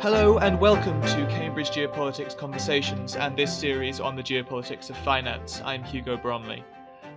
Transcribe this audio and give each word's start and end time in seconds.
Hello 0.00 0.38
and 0.38 0.58
welcome 0.58 1.00
to 1.02 1.26
Cambridge 1.28 1.70
Geopolitics 1.70 2.36
Conversations 2.36 3.14
and 3.14 3.36
this 3.36 3.56
series 3.56 4.00
on 4.00 4.16
the 4.16 4.22
geopolitics 4.22 4.90
of 4.90 4.96
finance. 4.98 5.60
I'm 5.64 5.84
Hugo 5.84 6.16
Bromley. 6.16 6.64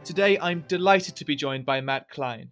Today 0.04 0.38
I'm 0.39 0.66
delighted 0.68 1.16
to 1.16 1.25
be 1.25 1.36
joined 1.36 1.66
by 1.66 1.82
Matt 1.82 2.09
Klein. 2.09 2.52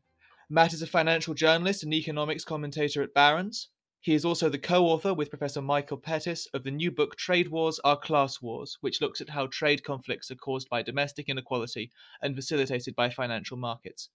Matt 0.50 0.74
is 0.74 0.82
a 0.82 0.88
financial 0.88 1.36
journalist 1.36 1.84
and 1.84 1.94
economics 1.94 2.44
commentator 2.44 3.04
at 3.04 3.14
Barron's. 3.14 3.70
He 4.02 4.14
is 4.14 4.24
also 4.24 4.48
the 4.48 4.58
co 4.58 4.86
author 4.86 5.14
with 5.14 5.30
Professor 5.30 5.62
Michael 5.62 5.98
Pettis 5.98 6.48
of 6.54 6.64
the 6.64 6.72
new 6.72 6.90
book 6.90 7.18
Trade 7.18 7.50
Wars 7.50 7.82
Are 7.84 7.98
Class 7.98 8.42
Wars, 8.42 8.78
which 8.80 9.02
looks 9.02 9.20
at 9.20 9.28
how 9.28 9.48
trade 9.48 9.84
conflicts 9.84 10.32
are 10.32 10.36
caused 10.36 10.70
by 10.70 10.82
domestic 10.82 11.28
inequality 11.28 11.92
and 12.22 12.34
facilitated 12.34 12.96
by 12.96 13.10
financial 13.10 13.58
markets. 13.58 14.10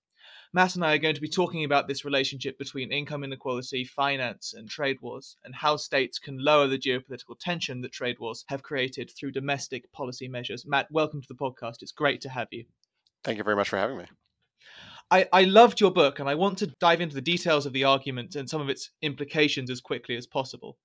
Matt 0.55 0.75
and 0.75 0.87
I 0.87 0.95
are 0.95 0.99
going 0.99 1.15
to 1.15 1.21
be 1.21 1.29
talking 1.29 1.65
about 1.65 1.87
this 1.87 2.03
relationship 2.03 2.57
between 2.57 2.93
income 2.93 3.25
inequality, 3.25 3.85
finance, 3.85 4.55
and 4.55 4.71
trade 4.71 5.03
wars, 5.03 5.37
and 5.45 5.55
how 5.55 5.77
states 5.77 6.19
can 6.19 6.43
lower 6.43 6.67
the 6.67 6.79
geopolitical 6.79 7.39
tension 7.39 7.83
that 7.83 7.93
trade 7.93 8.19
wars 8.19 8.47
have 8.49 8.63
created 8.63 9.11
through 9.11 9.33
domestic 9.33 9.93
policy 9.93 10.29
measures. 10.29 10.65
Matt, 10.65 10.91
welcome 10.91 11.21
to 11.21 11.29
the 11.29 11.35
podcast. 11.35 11.83
It's 11.83 11.93
great 11.93 12.23
to 12.23 12.31
have 12.31 12.49
you. 12.53 12.65
Thank 13.23 13.37
you 13.37 13.45
very 13.45 13.57
much 13.57 13.69
for 13.69 13.77
having 13.77 13.99
me. 13.99 14.07
I, 15.11 15.27
I 15.33 15.45
loved 15.45 15.81
your 15.81 15.91
book, 15.91 16.19
and 16.19 16.29
I 16.29 16.35
want 16.35 16.59
to 16.59 16.73
dive 16.81 17.01
into 17.01 17.15
the 17.15 17.21
details 17.21 17.67
of 17.67 17.73
the 17.73 17.85
argument 17.85 18.35
and 18.35 18.49
some 18.49 18.61
of 18.61 18.69
its 18.69 18.91
implications 19.03 19.71
as 19.71 19.81
quickly 19.81 20.17
as 20.17 20.27
possible. 20.27 20.79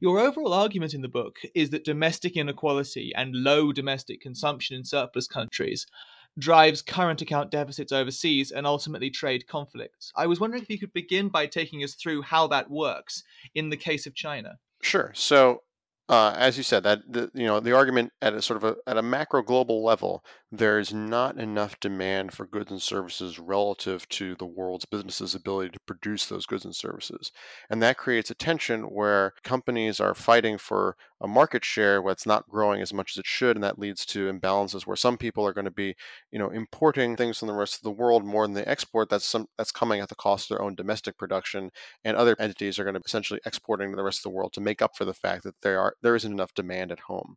Your 0.00 0.18
overall 0.20 0.52
argument 0.52 0.94
in 0.94 1.02
the 1.02 1.08
book 1.08 1.38
is 1.54 1.70
that 1.70 1.84
domestic 1.84 2.36
inequality 2.36 3.12
and 3.14 3.34
low 3.34 3.72
domestic 3.72 4.20
consumption 4.20 4.76
in 4.76 4.84
surplus 4.84 5.26
countries 5.26 5.86
drives 6.38 6.80
current 6.80 7.20
account 7.20 7.50
deficits 7.50 7.92
overseas 7.92 8.50
and 8.50 8.66
ultimately 8.66 9.10
trade 9.10 9.46
conflicts. 9.46 10.12
I 10.16 10.26
was 10.26 10.40
wondering 10.40 10.62
if 10.62 10.70
you 10.70 10.78
could 10.78 10.92
begin 10.92 11.28
by 11.28 11.46
taking 11.46 11.84
us 11.84 11.94
through 11.94 12.22
how 12.22 12.46
that 12.48 12.70
works 12.70 13.22
in 13.54 13.68
the 13.68 13.76
case 13.76 14.06
of 14.06 14.14
China. 14.14 14.58
Sure. 14.80 15.12
So, 15.14 15.62
uh, 16.08 16.34
as 16.36 16.56
you 16.56 16.62
said, 16.62 16.84
that 16.84 17.00
the, 17.08 17.30
you 17.34 17.46
know 17.46 17.60
the 17.60 17.72
argument 17.72 18.12
at 18.20 18.34
a 18.34 18.42
sort 18.42 18.62
of 18.62 18.64
a, 18.64 18.90
at 18.90 18.96
a 18.96 19.02
macro 19.02 19.42
global 19.42 19.84
level 19.84 20.24
there's 20.54 20.92
not 20.92 21.38
enough 21.38 21.80
demand 21.80 22.32
for 22.34 22.46
goods 22.46 22.70
and 22.70 22.82
services 22.82 23.38
relative 23.38 24.06
to 24.10 24.34
the 24.34 24.44
world's 24.44 24.84
businesses' 24.84 25.34
ability 25.34 25.70
to 25.70 25.80
produce 25.86 26.26
those 26.26 26.44
goods 26.44 26.66
and 26.66 26.76
services. 26.76 27.32
And 27.70 27.82
that 27.82 27.96
creates 27.96 28.30
a 28.30 28.34
tension 28.34 28.82
where 28.82 29.32
companies 29.42 29.98
are 29.98 30.14
fighting 30.14 30.58
for 30.58 30.96
a 31.22 31.26
market 31.26 31.64
share 31.64 32.02
that's 32.06 32.26
not 32.26 32.50
growing 32.50 32.82
as 32.82 32.92
much 32.92 33.12
as 33.14 33.20
it 33.20 33.26
should, 33.26 33.56
and 33.56 33.64
that 33.64 33.78
leads 33.78 34.04
to 34.06 34.30
imbalances 34.30 34.86
where 34.86 34.96
some 34.96 35.16
people 35.16 35.46
are 35.46 35.54
going 35.54 35.64
to 35.64 35.70
be, 35.70 35.94
you 36.30 36.38
know, 36.38 36.50
importing 36.50 37.16
things 37.16 37.38
from 37.38 37.48
the 37.48 37.54
rest 37.54 37.76
of 37.76 37.82
the 37.82 37.90
world 37.90 38.22
more 38.22 38.46
than 38.46 38.52
they 38.54 38.64
export. 38.64 39.08
That's 39.08 39.24
some 39.24 39.46
that's 39.56 39.72
coming 39.72 40.00
at 40.00 40.10
the 40.10 40.14
cost 40.16 40.50
of 40.50 40.56
their 40.58 40.64
own 40.64 40.74
domestic 40.74 41.16
production, 41.16 41.70
and 42.04 42.14
other 42.14 42.36
entities 42.38 42.78
are 42.78 42.84
going 42.84 42.94
to 42.94 43.00
be 43.00 43.06
essentially 43.06 43.40
exporting 43.46 43.90
to 43.90 43.96
the 43.96 44.04
rest 44.04 44.18
of 44.18 44.24
the 44.24 44.36
world 44.36 44.52
to 44.52 44.60
make 44.60 44.82
up 44.82 44.96
for 44.96 45.06
the 45.06 45.14
fact 45.14 45.44
that 45.44 45.62
there 45.62 45.80
are 45.80 45.94
there 46.02 46.14
isn't 46.14 46.32
enough 46.32 46.52
demand 46.52 46.92
at 46.92 47.00
home. 47.00 47.36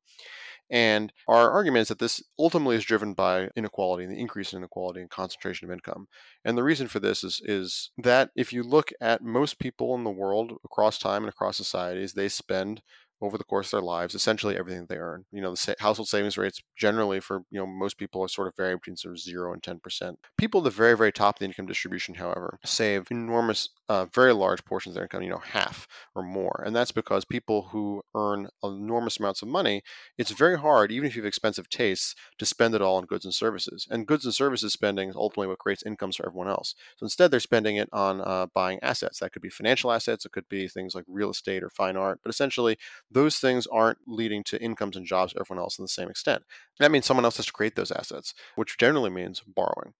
And 0.69 1.13
our 1.27 1.51
argument 1.51 1.83
is 1.83 1.87
that 1.89 1.99
this 1.99 2.23
ultimately 2.39 2.75
is 2.75 2.83
driven 2.83 3.13
by 3.13 3.49
inequality 3.55 4.03
and 4.03 4.13
the 4.13 4.19
increase 4.19 4.51
in 4.51 4.57
inequality 4.57 5.01
and 5.01 5.09
concentration 5.09 5.67
of 5.67 5.73
income. 5.73 6.07
And 6.43 6.57
the 6.57 6.63
reason 6.63 6.87
for 6.87 6.99
this 6.99 7.23
is, 7.23 7.41
is 7.45 7.91
that 7.97 8.31
if 8.35 8.51
you 8.51 8.63
look 8.63 8.91
at 8.99 9.23
most 9.23 9.59
people 9.59 9.93
in 9.95 10.03
the 10.03 10.09
world 10.09 10.53
across 10.63 10.97
time 10.97 11.23
and 11.23 11.29
across 11.29 11.57
societies, 11.57 12.13
they 12.13 12.29
spend 12.29 12.81
over 13.25 13.37
the 13.37 13.43
course 13.43 13.67
of 13.67 13.71
their 13.79 13.81
lives, 13.81 14.15
essentially 14.15 14.57
everything 14.57 14.85
they 14.87 14.97
earn. 14.97 15.25
You 15.31 15.41
know, 15.41 15.51
the 15.51 15.57
sa- 15.57 15.73
household 15.79 16.07
savings 16.09 16.37
rates 16.37 16.61
generally 16.77 17.19
for 17.19 17.41
you 17.51 17.59
know 17.59 17.67
most 17.67 17.97
people 17.97 18.21
are 18.23 18.27
sort 18.27 18.47
of 18.47 18.55
vary 18.55 18.75
between 18.75 18.97
sort 18.97 19.13
of 19.15 19.19
zero 19.19 19.53
and 19.53 19.61
ten 19.63 19.79
percent. 19.79 20.19
People 20.37 20.61
at 20.61 20.65
the 20.65 20.69
very 20.69 20.95
very 20.97 21.11
top 21.11 21.35
of 21.35 21.39
the 21.39 21.45
income 21.45 21.65
distribution, 21.65 22.15
however, 22.15 22.59
save 22.65 23.09
enormous, 23.11 23.69
uh, 23.89 24.05
very 24.05 24.33
large 24.33 24.63
portions 24.65 24.91
of 24.91 24.95
their 24.95 25.03
income. 25.05 25.23
You 25.23 25.29
know, 25.29 25.39
half 25.39 25.87
or 26.15 26.23
more, 26.23 26.63
and 26.65 26.75
that's 26.75 26.91
because 26.91 27.25
people 27.25 27.63
who 27.71 28.01
earn 28.15 28.49
enormous 28.63 29.19
amounts 29.19 29.41
of 29.41 29.47
money, 29.47 29.81
it's 30.17 30.31
very 30.31 30.57
hard, 30.57 30.91
even 30.91 31.07
if 31.07 31.15
you 31.15 31.21
have 31.21 31.27
expensive 31.27 31.69
tastes, 31.69 32.15
to 32.37 32.45
spend 32.45 32.75
it 32.75 32.81
all 32.81 32.97
on 32.97 33.05
goods 33.05 33.25
and 33.25 33.33
services. 33.33 33.87
And 33.89 34.07
goods 34.07 34.25
and 34.25 34.33
services 34.33 34.73
spending 34.73 35.09
is 35.09 35.15
ultimately 35.15 35.47
what 35.47 35.59
creates 35.59 35.83
incomes 35.85 36.15
for 36.17 36.25
everyone 36.25 36.47
else. 36.47 36.75
So 36.97 37.05
instead, 37.05 37.31
they're 37.31 37.39
spending 37.39 37.77
it 37.77 37.89
on 37.91 38.21
uh, 38.21 38.47
buying 38.53 38.79
assets. 38.81 39.19
That 39.19 39.31
could 39.31 39.41
be 39.41 39.49
financial 39.49 39.91
assets. 39.91 40.25
It 40.25 40.31
could 40.31 40.49
be 40.49 40.67
things 40.67 40.95
like 40.95 41.05
real 41.07 41.29
estate 41.29 41.63
or 41.63 41.69
fine 41.69 41.97
art. 41.97 42.19
But 42.23 42.29
essentially, 42.29 42.77
those 43.15 43.37
things 43.37 43.65
aren't 43.67 43.99
leading 44.05 44.43
to 44.43 44.61
incomes 44.61 44.97
and 44.97 45.05
jobs 45.05 45.31
for 45.31 45.39
everyone 45.39 45.63
else 45.63 45.79
in 45.79 45.85
the 45.85 45.87
same 45.87 46.09
extent. 46.09 46.43
That 46.79 46.91
means 46.91 47.05
someone 47.05 47.23
else 47.23 47.37
has 47.37 47.45
to 47.45 47.53
create 47.53 47.75
those 47.75 47.89
assets, 47.89 48.33
which 48.57 48.77
generally 48.77 49.09
means 49.09 49.41
borrowing. 49.47 49.93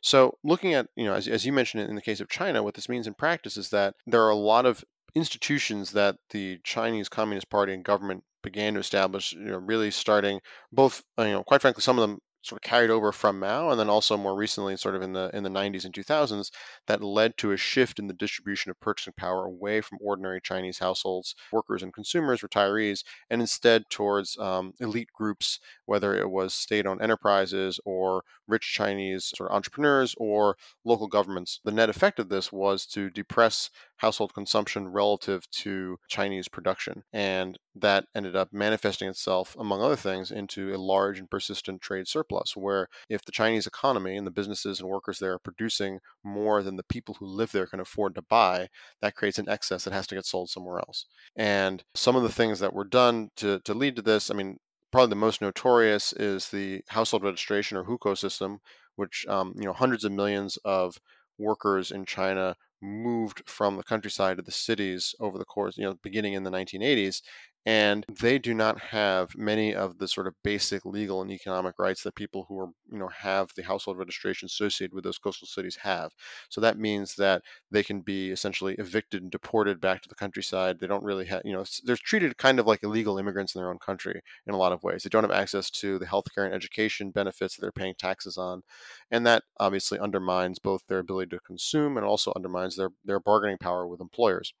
So, 0.00 0.38
looking 0.44 0.72
at, 0.72 0.86
you 0.94 1.04
know, 1.04 1.14
as, 1.14 1.26
as 1.26 1.44
you 1.44 1.52
mentioned 1.52 1.88
in 1.88 1.96
the 1.96 2.00
case 2.00 2.20
of 2.20 2.28
China, 2.28 2.62
what 2.62 2.74
this 2.74 2.88
means 2.88 3.08
in 3.08 3.14
practice 3.14 3.56
is 3.56 3.70
that 3.70 3.96
there 4.06 4.22
are 4.22 4.30
a 4.30 4.36
lot 4.36 4.66
of 4.66 4.84
institutions 5.16 5.90
that 5.92 6.18
the 6.30 6.60
Chinese 6.62 7.08
Communist 7.08 7.50
Party 7.50 7.74
and 7.74 7.84
government 7.84 8.22
began 8.40 8.74
to 8.74 8.80
establish, 8.80 9.32
you 9.32 9.40
know, 9.40 9.58
really 9.58 9.90
starting 9.90 10.40
both, 10.70 11.02
uh, 11.18 11.24
you 11.24 11.32
know, 11.32 11.42
quite 11.42 11.60
frankly, 11.60 11.82
some 11.82 11.98
of 11.98 12.08
them 12.08 12.20
sort 12.42 12.58
of 12.58 12.62
carried 12.68 12.90
over 12.90 13.12
from 13.12 13.38
Mao, 13.38 13.70
and 13.70 13.78
then 13.78 13.88
also 13.90 14.16
more 14.16 14.34
recently, 14.36 14.76
sort 14.76 14.94
of 14.94 15.02
in 15.02 15.12
the 15.12 15.30
in 15.34 15.42
the 15.42 15.50
90s 15.50 15.84
and 15.84 15.94
2000s, 15.94 16.50
that 16.86 17.02
led 17.02 17.36
to 17.38 17.52
a 17.52 17.56
shift 17.56 17.98
in 17.98 18.06
the 18.06 18.14
distribution 18.14 18.70
of 18.70 18.80
purchasing 18.80 19.12
power 19.16 19.44
away 19.44 19.80
from 19.80 19.98
ordinary 20.00 20.40
Chinese 20.40 20.78
households, 20.78 21.34
workers 21.52 21.82
and 21.82 21.92
consumers, 21.92 22.40
retirees, 22.40 23.04
and 23.28 23.40
instead 23.40 23.84
towards 23.90 24.38
um, 24.38 24.72
elite 24.80 25.10
groups, 25.12 25.58
whether 25.86 26.14
it 26.14 26.30
was 26.30 26.54
state-owned 26.54 27.02
enterprises 27.02 27.78
or 27.84 28.22
rich 28.46 28.72
Chinese 28.72 29.32
sort 29.36 29.50
of 29.50 29.56
entrepreneurs 29.56 30.14
or 30.18 30.56
local 30.84 31.06
governments. 31.06 31.60
The 31.64 31.72
net 31.72 31.88
effect 31.90 32.18
of 32.18 32.28
this 32.28 32.52
was 32.52 32.86
to 32.86 33.10
depress 33.10 33.70
household 34.00 34.32
consumption 34.32 34.88
relative 34.88 35.48
to 35.50 35.98
Chinese 36.08 36.48
production. 36.48 37.02
And 37.12 37.58
that 37.74 38.06
ended 38.14 38.34
up 38.34 38.48
manifesting 38.50 39.08
itself, 39.08 39.54
among 39.58 39.82
other 39.82 39.96
things, 39.96 40.30
into 40.30 40.74
a 40.74 40.78
large 40.78 41.18
and 41.18 41.30
persistent 41.30 41.82
trade 41.82 42.08
surplus, 42.08 42.56
where 42.56 42.88
if 43.08 43.24
the 43.24 43.32
Chinese 43.32 43.66
economy 43.66 44.16
and 44.16 44.26
the 44.26 44.30
businesses 44.30 44.80
and 44.80 44.88
workers 44.88 45.18
there 45.18 45.34
are 45.34 45.38
producing 45.38 46.00
more 46.24 46.62
than 46.62 46.76
the 46.76 46.82
people 46.82 47.16
who 47.20 47.26
live 47.26 47.52
there 47.52 47.66
can 47.66 47.80
afford 47.80 48.14
to 48.14 48.22
buy, 48.22 48.68
that 49.02 49.14
creates 49.14 49.38
an 49.38 49.48
excess 49.48 49.84
that 49.84 49.92
has 49.92 50.06
to 50.06 50.14
get 50.14 50.24
sold 50.24 50.48
somewhere 50.48 50.78
else. 50.78 51.04
And 51.36 51.84
some 51.94 52.16
of 52.16 52.22
the 52.22 52.32
things 52.32 52.58
that 52.60 52.72
were 52.72 52.84
done 52.84 53.30
to, 53.36 53.60
to 53.60 53.74
lead 53.74 53.96
to 53.96 54.02
this, 54.02 54.30
I 54.30 54.34
mean, 54.34 54.58
probably 54.90 55.10
the 55.10 55.16
most 55.16 55.42
notorious 55.42 56.14
is 56.14 56.48
the 56.48 56.82
household 56.88 57.22
registration 57.22 57.76
or 57.76 57.84
hukou 57.84 58.16
system, 58.16 58.60
which 58.96 59.26
um, 59.28 59.52
you 59.56 59.64
know 59.64 59.72
hundreds 59.72 60.04
of 60.04 60.12
millions 60.12 60.58
of 60.64 60.98
workers 61.38 61.90
in 61.90 62.04
China 62.04 62.56
moved 62.82 63.42
from 63.46 63.76
the 63.76 63.82
countryside 63.82 64.36
to 64.36 64.42
the 64.42 64.50
cities 64.50 65.14
over 65.20 65.38
the 65.38 65.44
course, 65.44 65.76
you 65.76 65.84
know, 65.84 65.94
beginning 66.02 66.34
in 66.34 66.44
the 66.44 66.50
1980s. 66.50 67.22
And 67.66 68.06
they 68.20 68.38
do 68.38 68.54
not 68.54 68.80
have 68.80 69.36
many 69.36 69.74
of 69.74 69.98
the 69.98 70.08
sort 70.08 70.26
of 70.26 70.34
basic 70.42 70.84
legal 70.86 71.20
and 71.20 71.30
economic 71.30 71.78
rights 71.78 72.02
that 72.02 72.14
people 72.14 72.46
who 72.48 72.58
are, 72.58 72.68
you 72.90 72.98
know, 72.98 73.08
have 73.08 73.50
the 73.54 73.62
household 73.62 73.98
registration 73.98 74.46
associated 74.46 74.94
with 74.94 75.04
those 75.04 75.18
coastal 75.18 75.46
cities 75.46 75.76
have. 75.82 76.12
So 76.48 76.60
that 76.62 76.78
means 76.78 77.16
that 77.16 77.42
they 77.70 77.82
can 77.82 78.00
be 78.00 78.30
essentially 78.30 78.74
evicted 78.76 79.22
and 79.22 79.30
deported 79.30 79.80
back 79.80 80.00
to 80.02 80.08
the 80.08 80.14
countryside. 80.14 80.78
They 80.80 80.86
don't 80.86 81.04
really 81.04 81.26
have, 81.26 81.42
you 81.44 81.52
know, 81.52 81.64
they're 81.84 81.96
treated 81.96 82.38
kind 82.38 82.58
of 82.58 82.66
like 82.66 82.82
illegal 82.82 83.18
immigrants 83.18 83.54
in 83.54 83.60
their 83.60 83.70
own 83.70 83.78
country 83.78 84.22
in 84.46 84.54
a 84.54 84.58
lot 84.58 84.72
of 84.72 84.82
ways. 84.82 85.02
They 85.02 85.10
don't 85.10 85.24
have 85.24 85.30
access 85.30 85.70
to 85.72 85.98
the 85.98 86.06
healthcare 86.06 86.46
and 86.46 86.54
education 86.54 87.10
benefits 87.10 87.56
that 87.56 87.62
they're 87.62 87.72
paying 87.72 87.94
taxes 87.98 88.38
on. 88.38 88.62
And 89.10 89.26
that 89.26 89.44
obviously 89.58 89.98
undermines 89.98 90.58
both 90.58 90.82
their 90.88 90.98
ability 90.98 91.30
to 91.30 91.40
consume 91.40 91.96
and 91.96 92.06
also 92.06 92.32
undermines 92.34 92.76
their, 92.76 92.90
their 93.04 93.20
bargaining 93.20 93.58
power 93.58 93.86
with 93.86 94.00
employers. 94.00 94.54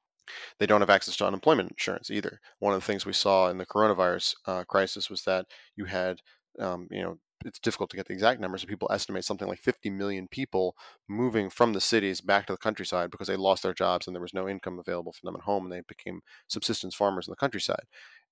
They 0.58 0.66
don't 0.66 0.80
have 0.80 0.90
access 0.90 1.16
to 1.16 1.26
unemployment 1.26 1.70
insurance 1.70 2.10
either. 2.10 2.40
One 2.58 2.74
of 2.74 2.80
the 2.80 2.86
things 2.86 3.06
we 3.06 3.12
saw 3.12 3.48
in 3.48 3.58
the 3.58 3.66
coronavirus 3.66 4.34
uh, 4.46 4.64
crisis 4.64 5.10
was 5.10 5.22
that 5.24 5.46
you 5.76 5.86
had, 5.86 6.20
um, 6.58 6.88
you 6.90 7.02
know, 7.02 7.18
it's 7.44 7.58
difficult 7.58 7.90
to 7.90 7.96
get 7.96 8.06
the 8.06 8.12
exact 8.12 8.40
numbers, 8.40 8.62
but 8.62 8.68
people 8.68 8.90
estimate 8.92 9.24
something 9.24 9.48
like 9.48 9.58
50 9.58 9.88
million 9.90 10.28
people 10.28 10.76
moving 11.08 11.48
from 11.48 11.72
the 11.72 11.80
cities 11.80 12.20
back 12.20 12.46
to 12.46 12.52
the 12.52 12.58
countryside 12.58 13.10
because 13.10 13.28
they 13.28 13.36
lost 13.36 13.62
their 13.62 13.72
jobs 13.72 14.06
and 14.06 14.14
there 14.14 14.20
was 14.20 14.34
no 14.34 14.48
income 14.48 14.78
available 14.78 15.12
for 15.12 15.20
them 15.24 15.36
at 15.36 15.42
home 15.42 15.64
and 15.64 15.72
they 15.72 15.82
became 15.88 16.20
subsistence 16.48 16.94
farmers 16.94 17.26
in 17.26 17.32
the 17.32 17.36
countryside. 17.36 17.84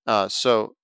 Uh, 0.06 0.28
so 0.28 0.74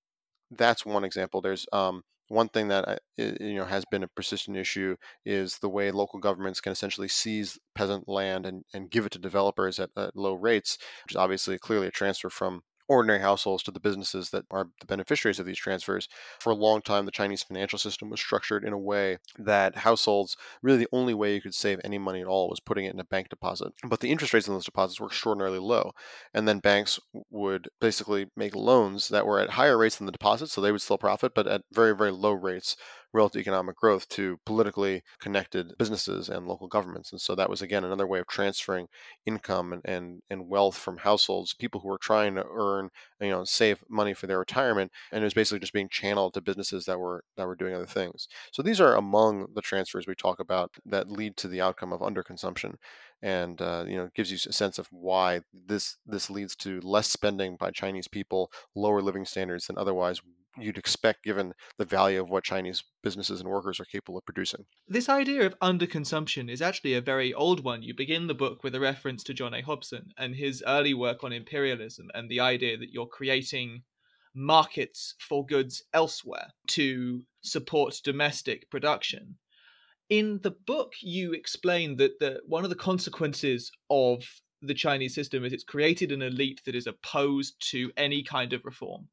that's 0.51 0.85
one 0.85 1.03
example. 1.03 1.41
There's 1.41 1.67
um, 1.71 2.03
one 2.27 2.49
thing 2.49 2.67
that 2.69 3.01
you 3.17 3.55
know 3.55 3.65
has 3.65 3.85
been 3.85 4.03
a 4.03 4.07
persistent 4.07 4.57
issue 4.57 4.95
is 5.25 5.59
the 5.59 5.69
way 5.69 5.91
local 5.91 6.19
governments 6.19 6.61
can 6.61 6.71
essentially 6.71 7.07
seize 7.07 7.57
peasant 7.75 8.07
land 8.07 8.45
and, 8.45 8.63
and 8.73 8.89
give 8.89 9.05
it 9.05 9.11
to 9.11 9.19
developers 9.19 9.79
at, 9.79 9.89
at 9.97 10.15
low 10.15 10.33
rates, 10.33 10.77
which 11.05 11.13
is 11.13 11.17
obviously 11.17 11.57
clearly 11.57 11.87
a 11.87 11.91
transfer 11.91 12.29
from 12.29 12.61
ordinary 12.87 13.19
households 13.19 13.63
to 13.63 13.71
the 13.71 13.79
businesses 13.79 14.29
that 14.29 14.45
are 14.51 14.67
the 14.79 14.85
beneficiaries 14.85 15.39
of 15.39 15.45
these 15.45 15.57
transfers. 15.57 16.07
For 16.39 16.51
a 16.51 16.55
long 16.55 16.81
time, 16.81 17.05
the 17.05 17.11
Chinese 17.11 17.43
financial 17.43 17.79
system 17.79 18.09
was 18.09 18.19
structured 18.19 18.63
in 18.63 18.73
a 18.73 18.77
way 18.77 19.17
that 19.37 19.77
households 19.77 20.37
really 20.61 20.79
the 20.79 20.87
only 20.91 21.13
way 21.13 21.33
you 21.33 21.41
could 21.41 21.55
save 21.55 21.79
any 21.83 21.97
money 21.97 22.21
at 22.21 22.27
all 22.27 22.49
was 22.49 22.59
putting 22.59 22.85
it 22.85 22.93
in 22.93 22.99
a 22.99 23.05
bank 23.05 23.29
deposit. 23.29 23.73
But 23.87 23.99
the 23.99 24.11
interest 24.11 24.33
rates 24.33 24.47
on 24.47 24.55
those 24.55 24.65
deposits 24.65 24.99
were 24.99 25.07
extraordinarily 25.07 25.59
low. 25.59 25.91
And 26.33 26.47
then 26.47 26.59
banks 26.59 26.99
would 27.29 27.69
basically 27.79 28.27
make 28.35 28.55
loans 28.55 29.09
that 29.09 29.25
were 29.25 29.39
at 29.39 29.51
higher 29.51 29.77
rates 29.77 29.97
than 29.97 30.05
the 30.05 30.11
deposits, 30.11 30.53
so 30.53 30.61
they 30.61 30.71
would 30.71 30.81
still 30.81 30.97
profit, 30.97 31.33
but 31.35 31.47
at 31.47 31.61
very, 31.71 31.95
very 31.95 32.11
low 32.11 32.33
rates 32.33 32.75
relative 33.15 33.39
economic 33.39 33.77
growth 33.77 34.07
to 34.09 34.39
politically 34.45 35.01
connected 35.19 35.73
businesses 35.79 36.29
and 36.29 36.47
local 36.47 36.67
governments. 36.67 37.11
And 37.11 37.21
so 37.21 37.33
that 37.35 37.49
was, 37.49 37.61
again, 37.61 37.83
another 37.83 38.05
way 38.05 38.19
of 38.19 38.27
transferring 38.27 38.87
income 39.25 39.71
and, 39.73 39.81
and, 39.85 40.21
and 40.29 40.49
wealth 40.49 40.77
from 40.77 40.97
households, 40.97 41.53
people 41.53 41.81
who 41.81 41.87
were 41.87 41.97
trying 41.97 42.35
to 42.35 42.45
earn, 42.51 42.89
you 43.21 43.29
know, 43.29 43.45
save 43.45 43.83
money 43.89 44.13
for 44.13 44.27
their 44.27 44.39
retirement. 44.39 44.91
And 45.11 45.23
it 45.23 45.25
was 45.25 45.33
basically 45.33 45.59
just 45.59 45.73
being 45.73 45.89
channeled 45.89 46.33
to 46.33 46.41
businesses 46.41 46.85
that 46.85 46.99
were, 46.99 47.23
that 47.37 47.47
were 47.47 47.55
doing 47.55 47.73
other 47.73 47.85
things. 47.85 48.27
So 48.51 48.61
these 48.61 48.81
are 48.81 48.95
among 48.95 49.47
the 49.55 49.61
transfers 49.61 50.07
we 50.07 50.15
talk 50.15 50.39
about 50.39 50.71
that 50.85 51.09
lead 51.09 51.37
to 51.37 51.47
the 51.47 51.61
outcome 51.61 51.93
of 51.93 52.01
underconsumption 52.01 52.75
and 53.21 53.61
uh, 53.61 53.85
you 53.87 53.95
know 53.95 54.09
gives 54.13 54.29
you 54.29 54.37
a 54.47 54.53
sense 54.53 54.77
of 54.77 54.87
why 54.91 55.39
this 55.53 55.97
this 56.05 56.29
leads 56.29 56.55
to 56.55 56.81
less 56.81 57.07
spending 57.07 57.55
by 57.55 57.71
Chinese 57.71 58.07
people, 58.07 58.51
lower 58.75 59.01
living 59.01 59.25
standards 59.25 59.67
than 59.67 59.77
otherwise 59.77 60.21
you'd 60.57 60.77
expect 60.77 61.23
given 61.23 61.53
the 61.77 61.85
value 61.85 62.21
of 62.21 62.29
what 62.29 62.43
Chinese 62.43 62.83
businesses 63.03 63.39
and 63.39 63.49
workers 63.49 63.79
are 63.79 63.85
capable 63.85 64.17
of 64.17 64.25
producing. 64.25 64.65
This 64.87 65.09
idea 65.09 65.45
of 65.45 65.59
underconsumption 65.59 66.49
is 66.49 66.61
actually 66.61 66.93
a 66.93 67.01
very 67.01 67.33
old 67.33 67.63
one. 67.63 67.83
You 67.83 67.93
begin 67.93 68.27
the 68.27 68.33
book 68.33 68.63
with 68.63 68.75
a 68.75 68.79
reference 68.79 69.23
to 69.25 69.33
John 69.33 69.53
A. 69.53 69.61
Hobson 69.61 70.11
and 70.17 70.35
his 70.35 70.63
early 70.65 70.93
work 70.93 71.23
on 71.23 71.33
imperialism 71.33 72.09
and 72.13 72.29
the 72.29 72.39
idea 72.39 72.77
that 72.77 72.91
you're 72.91 73.07
creating 73.07 73.83
markets 74.33 75.15
for 75.19 75.45
goods 75.45 75.83
elsewhere 75.93 76.47
to 76.67 77.23
support 77.41 78.01
domestic 78.03 78.69
production. 78.69 79.37
In 80.09 80.39
the 80.43 80.51
book, 80.51 80.93
you 81.01 81.33
explain 81.33 81.95
that 81.97 82.19
the, 82.19 82.41
one 82.45 82.63
of 82.63 82.69
the 82.69 82.75
consequences 82.75 83.71
of 83.89 84.23
the 84.61 84.73
Chinese 84.73 85.15
system 85.15 85.43
is 85.43 85.53
it's 85.53 85.63
created 85.63 86.11
an 86.11 86.21
elite 86.21 86.61
that 86.65 86.75
is 86.75 86.87
opposed 86.87 87.55
to 87.71 87.91
any 87.97 88.23
kind 88.23 88.53
of 88.53 88.65
reform. 88.65 89.07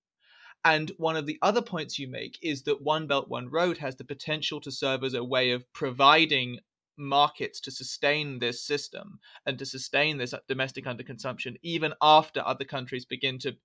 And 0.64 0.92
one 0.96 1.16
of 1.16 1.26
the 1.26 1.38
other 1.42 1.62
points 1.62 1.98
you 1.98 2.08
make 2.08 2.38
is 2.40 2.62
that 2.62 2.82
One 2.82 3.06
Belt, 3.06 3.28
One 3.28 3.48
Road 3.50 3.78
has 3.78 3.96
the 3.96 4.04
potential 4.04 4.60
to 4.60 4.70
serve 4.70 5.02
as 5.02 5.14
a 5.14 5.24
way 5.24 5.50
of 5.50 5.70
providing 5.72 6.58
markets 6.96 7.60
to 7.60 7.70
sustain 7.70 8.38
this 8.38 8.62
system 8.62 9.18
and 9.46 9.58
to 9.58 9.66
sustain 9.66 10.18
this 10.18 10.34
domestic 10.46 10.84
underconsumption, 10.84 11.56
even 11.62 11.92
after 12.00 12.42
other 12.46 12.64
countries 12.64 13.04
begin 13.04 13.38
to 13.40 13.56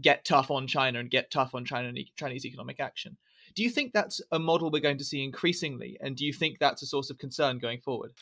get 0.00 0.24
tough 0.24 0.50
on 0.50 0.66
China 0.66 0.98
and 1.00 1.10
get 1.10 1.30
tough 1.30 1.54
on 1.54 1.64
China 1.64 1.92
Chinese 2.16 2.46
economic 2.46 2.80
action. 2.80 3.16
Do 3.54 3.62
you 3.62 3.70
think 3.70 3.92
that's 3.92 4.20
a 4.32 4.38
model 4.38 4.70
we're 4.70 4.80
going 4.80 4.98
to 4.98 5.04
see 5.04 5.22
increasingly? 5.22 5.96
And 6.00 6.16
do 6.16 6.24
you 6.24 6.32
think 6.32 6.58
that's 6.58 6.82
a 6.82 6.86
source 6.86 7.10
of 7.10 7.18
concern 7.18 7.58
going 7.58 7.80
forward? 7.80 8.12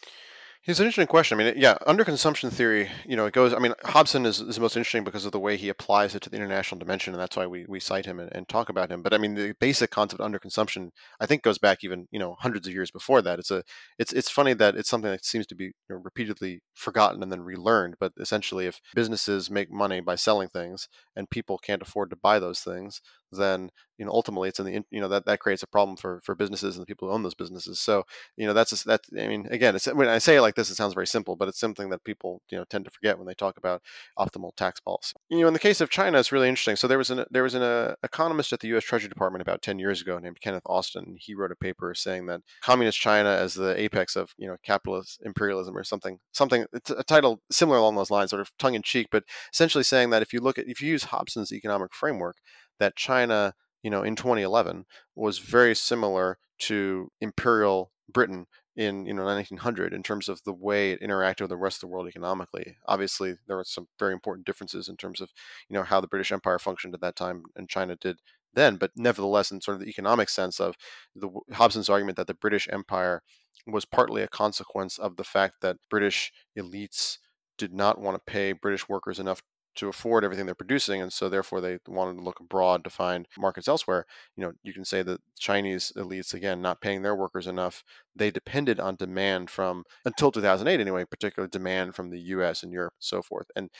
It's 0.64 0.78
an 0.78 0.86
interesting 0.86 1.08
question. 1.08 1.40
I 1.40 1.44
mean, 1.44 1.54
yeah, 1.56 1.76
underconsumption 1.88 2.52
theory, 2.52 2.88
you 3.04 3.16
know, 3.16 3.26
it 3.26 3.34
goes, 3.34 3.52
I 3.52 3.58
mean, 3.58 3.74
Hobson 3.84 4.24
is, 4.24 4.40
is 4.40 4.60
most 4.60 4.76
interesting 4.76 5.02
because 5.02 5.24
of 5.24 5.32
the 5.32 5.40
way 5.40 5.56
he 5.56 5.68
applies 5.68 6.14
it 6.14 6.22
to 6.22 6.30
the 6.30 6.36
international 6.36 6.78
dimension, 6.78 7.12
and 7.12 7.20
that's 7.20 7.36
why 7.36 7.48
we, 7.48 7.66
we 7.68 7.80
cite 7.80 8.06
him 8.06 8.20
and, 8.20 8.30
and 8.32 8.48
talk 8.48 8.68
about 8.68 8.88
him. 8.88 9.02
But 9.02 9.12
I 9.12 9.18
mean, 9.18 9.34
the 9.34 9.54
basic 9.58 9.90
concept 9.90 10.20
of 10.20 10.30
underconsumption, 10.30 10.90
I 11.18 11.26
think, 11.26 11.42
goes 11.42 11.58
back 11.58 11.82
even, 11.82 12.06
you 12.12 12.20
know, 12.20 12.36
hundreds 12.38 12.68
of 12.68 12.72
years 12.72 12.92
before 12.92 13.22
that. 13.22 13.40
It's 13.40 13.50
a, 13.50 13.64
it's, 13.98 14.12
it's 14.12 14.30
funny 14.30 14.54
that 14.54 14.76
it's 14.76 14.88
something 14.88 15.10
that 15.10 15.24
seems 15.24 15.48
to 15.48 15.56
be 15.56 15.64
you 15.64 15.72
know, 15.90 15.96
repeatedly 15.96 16.60
forgotten 16.74 17.24
and 17.24 17.32
then 17.32 17.40
relearned. 17.40 17.96
But 17.98 18.12
essentially, 18.20 18.66
if 18.66 18.80
businesses 18.94 19.50
make 19.50 19.68
money 19.68 19.98
by 19.98 20.14
selling 20.14 20.48
things 20.48 20.86
and 21.16 21.28
people 21.28 21.58
can't 21.58 21.82
afford 21.82 22.10
to 22.10 22.16
buy 22.16 22.38
those 22.38 22.60
things, 22.60 23.00
then 23.32 23.70
you 24.02 24.06
know 24.06 24.12
ultimately 24.12 24.48
it's 24.48 24.58
in 24.58 24.66
the 24.66 24.84
you 24.90 25.00
know 25.00 25.08
that 25.08 25.26
that 25.26 25.38
creates 25.38 25.62
a 25.62 25.66
problem 25.66 25.96
for 25.96 26.20
for 26.24 26.34
businesses 26.34 26.76
and 26.76 26.82
the 26.82 26.86
people 26.86 27.06
who 27.06 27.14
own 27.14 27.22
those 27.22 27.34
businesses. 27.34 27.78
So 27.78 28.04
you 28.36 28.46
know 28.46 28.52
that's 28.52 28.72
a, 28.72 28.86
that 28.88 29.00
i 29.18 29.28
mean 29.28 29.46
again 29.50 29.76
it's 29.76 29.86
when 29.86 30.08
i 30.08 30.18
say 30.18 30.36
it 30.36 30.40
like 30.40 30.56
this 30.56 30.70
it 30.70 30.74
sounds 30.74 30.94
very 30.94 31.06
simple 31.06 31.36
but 31.36 31.46
it's 31.46 31.60
something 31.60 31.88
that 31.90 32.02
people 32.02 32.42
you 32.50 32.58
know 32.58 32.64
tend 32.68 32.84
to 32.84 32.90
forget 32.90 33.16
when 33.16 33.26
they 33.26 33.34
talk 33.34 33.56
about 33.56 33.80
optimal 34.18 34.50
tax 34.56 34.80
policy. 34.80 35.14
You 35.28 35.42
know 35.42 35.46
in 35.46 35.52
the 35.52 35.60
case 35.60 35.80
of 35.80 35.88
china 35.88 36.18
it's 36.18 36.32
really 36.32 36.48
interesting. 36.48 36.76
So 36.76 36.88
there 36.88 36.98
was 36.98 37.10
an 37.10 37.24
there 37.30 37.44
was 37.44 37.54
an 37.54 37.62
uh, 37.62 37.94
economist 38.02 38.52
at 38.52 38.60
the 38.60 38.68
us 38.76 38.82
treasury 38.82 39.08
department 39.08 39.42
about 39.42 39.62
10 39.62 39.78
years 39.78 40.00
ago 40.00 40.18
named 40.18 40.40
kenneth 40.40 40.62
austin 40.66 41.16
he 41.18 41.34
wrote 41.34 41.52
a 41.52 41.56
paper 41.56 41.94
saying 41.94 42.26
that 42.26 42.40
communist 42.60 42.98
china 42.98 43.30
as 43.30 43.54
the 43.54 43.78
apex 43.80 44.16
of 44.16 44.32
you 44.36 44.48
know 44.48 44.56
capitalist 44.64 45.20
imperialism 45.24 45.76
or 45.76 45.84
something 45.84 46.18
something 46.32 46.66
it's 46.72 46.90
a 46.90 47.04
title 47.04 47.40
similar 47.50 47.78
along 47.78 47.94
those 47.94 48.10
lines 48.10 48.30
sort 48.30 48.40
of 48.40 48.50
tongue 48.58 48.74
in 48.74 48.82
cheek 48.82 49.08
but 49.12 49.24
essentially 49.52 49.84
saying 49.84 50.10
that 50.10 50.22
if 50.22 50.32
you 50.32 50.40
look 50.40 50.58
at 50.58 50.66
if 50.66 50.80
you 50.80 50.88
use 50.88 51.04
hobson's 51.04 51.52
economic 51.52 51.94
framework 51.94 52.36
that 52.82 52.96
china 52.96 53.54
you 53.82 53.90
know, 53.90 54.02
in 54.02 54.16
2011 54.16 54.84
was 55.14 55.38
very 55.38 55.74
similar 55.74 56.38
to 56.60 57.10
imperial 57.20 57.90
Britain 58.08 58.46
in 58.74 59.04
you 59.04 59.12
know 59.12 59.24
1900 59.24 59.92
in 59.92 60.02
terms 60.02 60.28
of 60.30 60.42
the 60.44 60.52
way 60.52 60.92
it 60.92 61.02
interacted 61.02 61.42
with 61.42 61.50
the 61.50 61.56
rest 61.56 61.76
of 61.76 61.80
the 61.82 61.86
world 61.88 62.08
economically. 62.08 62.76
Obviously, 62.86 63.34
there 63.46 63.56
were 63.56 63.64
some 63.64 63.88
very 63.98 64.12
important 64.12 64.46
differences 64.46 64.88
in 64.88 64.96
terms 64.96 65.20
of 65.20 65.30
you 65.68 65.74
know 65.74 65.82
how 65.82 66.00
the 66.00 66.06
British 66.06 66.32
Empire 66.32 66.58
functioned 66.58 66.94
at 66.94 67.00
that 67.00 67.16
time 67.16 67.42
and 67.56 67.68
China 67.68 67.96
did 67.96 68.18
then. 68.54 68.76
But 68.76 68.92
nevertheless, 68.96 69.50
in 69.50 69.60
sort 69.60 69.76
of 69.76 69.82
the 69.82 69.90
economic 69.90 70.28
sense 70.28 70.60
of 70.60 70.76
the 71.14 71.28
Hobson's 71.52 71.88
argument 71.88 72.16
that 72.16 72.28
the 72.28 72.34
British 72.34 72.68
Empire 72.72 73.22
was 73.66 73.84
partly 73.84 74.22
a 74.22 74.28
consequence 74.28 74.98
of 74.98 75.16
the 75.16 75.24
fact 75.24 75.56
that 75.60 75.76
British 75.90 76.32
elites 76.58 77.18
did 77.58 77.72
not 77.72 78.00
want 78.00 78.16
to 78.16 78.32
pay 78.32 78.52
British 78.52 78.88
workers 78.88 79.18
enough 79.18 79.42
to 79.76 79.88
afford 79.88 80.24
everything 80.24 80.46
they're 80.46 80.54
producing, 80.54 81.00
and 81.00 81.12
so 81.12 81.28
therefore 81.28 81.60
they 81.60 81.78
wanted 81.86 82.18
to 82.18 82.22
look 82.22 82.40
abroad 82.40 82.84
to 82.84 82.90
find 82.90 83.26
markets 83.38 83.68
elsewhere. 83.68 84.06
You 84.36 84.44
know, 84.44 84.52
you 84.62 84.72
can 84.72 84.84
say 84.84 85.02
that 85.02 85.20
Chinese 85.38 85.92
elites, 85.96 86.34
again, 86.34 86.60
not 86.60 86.80
paying 86.80 87.02
their 87.02 87.16
workers 87.16 87.46
enough, 87.46 87.82
they 88.14 88.30
depended 88.30 88.78
on 88.80 88.96
demand 88.96 89.50
from 89.50 89.84
until 90.04 90.30
2008 90.30 90.80
anyway, 90.80 91.04
particular 91.04 91.48
demand 91.48 91.94
from 91.94 92.10
the 92.10 92.20
U.S. 92.20 92.62
and 92.62 92.72
Europe, 92.72 92.94
and 92.98 93.04
so 93.04 93.22
forth. 93.22 93.46
And 93.56 93.70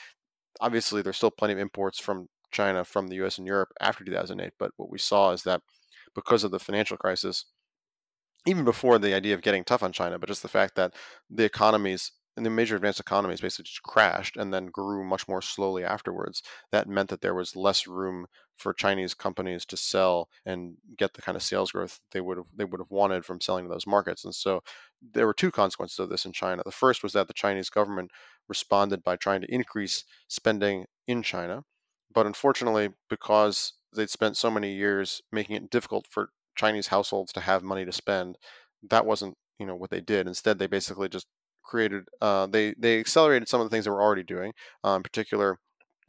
obviously, 0.61 1.01
there's 1.01 1.17
still 1.17 1.31
plenty 1.31 1.53
of 1.53 1.59
imports 1.59 1.99
from 1.99 2.27
China 2.51 2.83
from 2.85 3.07
the 3.07 3.15
U.S. 3.17 3.37
and 3.37 3.47
Europe 3.47 3.73
after 3.81 4.03
2008. 4.03 4.53
But 4.57 4.71
what 4.77 4.89
we 4.89 4.99
saw 4.99 5.31
is 5.31 5.43
that 5.43 5.61
because 6.15 6.43
of 6.43 6.51
the 6.51 6.59
financial 6.59 6.97
crisis, 6.97 7.45
even 8.45 8.65
before 8.65 8.99
the 8.99 9.13
idea 9.13 9.33
of 9.33 9.41
getting 9.41 9.63
tough 9.63 9.83
on 9.83 9.91
China, 9.91 10.19
but 10.19 10.29
just 10.29 10.41
the 10.41 10.47
fact 10.47 10.75
that 10.75 10.93
the 11.29 11.45
economies 11.45 12.11
and 12.35 12.45
the 12.45 12.49
major 12.49 12.75
advanced 12.75 12.99
economies 12.99 13.41
basically 13.41 13.63
just 13.63 13.83
crashed 13.83 14.37
and 14.37 14.53
then 14.53 14.67
grew 14.67 15.03
much 15.03 15.27
more 15.27 15.41
slowly 15.41 15.83
afterwards. 15.83 16.41
That 16.71 16.87
meant 16.87 17.09
that 17.09 17.21
there 17.21 17.35
was 17.35 17.55
less 17.55 17.87
room 17.87 18.25
for 18.57 18.73
Chinese 18.73 19.13
companies 19.13 19.65
to 19.65 19.77
sell 19.77 20.29
and 20.45 20.77
get 20.97 21.13
the 21.13 21.21
kind 21.21 21.35
of 21.35 21.43
sales 21.43 21.71
growth 21.71 21.99
they 22.11 22.21
would 22.21 22.37
have 22.37 22.47
they 22.55 22.65
would 22.65 22.79
have 22.79 22.91
wanted 22.91 23.25
from 23.25 23.41
selling 23.41 23.65
to 23.65 23.69
those 23.69 23.87
markets. 23.87 24.23
And 24.23 24.33
so 24.33 24.63
there 25.01 25.27
were 25.27 25.33
two 25.33 25.51
consequences 25.51 25.99
of 25.99 26.09
this 26.09 26.25
in 26.25 26.31
China. 26.31 26.63
The 26.65 26.71
first 26.71 27.03
was 27.03 27.13
that 27.13 27.27
the 27.27 27.33
Chinese 27.33 27.69
government 27.69 28.11
responded 28.47 29.03
by 29.03 29.15
trying 29.15 29.41
to 29.41 29.53
increase 29.53 30.03
spending 30.27 30.85
in 31.07 31.23
China, 31.23 31.63
but 32.13 32.25
unfortunately, 32.25 32.89
because 33.09 33.73
they'd 33.95 34.09
spent 34.09 34.37
so 34.37 34.49
many 34.49 34.73
years 34.73 35.21
making 35.31 35.55
it 35.55 35.69
difficult 35.69 36.07
for 36.09 36.29
Chinese 36.55 36.87
households 36.87 37.31
to 37.33 37.41
have 37.41 37.63
money 37.63 37.85
to 37.85 37.91
spend, 37.91 38.37
that 38.89 39.05
wasn't 39.05 39.35
you 39.59 39.65
know 39.65 39.75
what 39.75 39.89
they 39.91 40.01
did. 40.01 40.27
Instead, 40.27 40.59
they 40.59 40.67
basically 40.67 41.09
just 41.09 41.27
created 41.63 42.05
uh, 42.21 42.47
they 42.47 42.73
they 42.77 42.99
accelerated 42.99 43.47
some 43.47 43.61
of 43.61 43.65
the 43.65 43.69
things 43.73 43.85
they 43.85 43.91
were 43.91 44.01
already 44.01 44.23
doing, 44.23 44.53
uh, 44.83 44.95
in 44.95 45.03
particular 45.03 45.59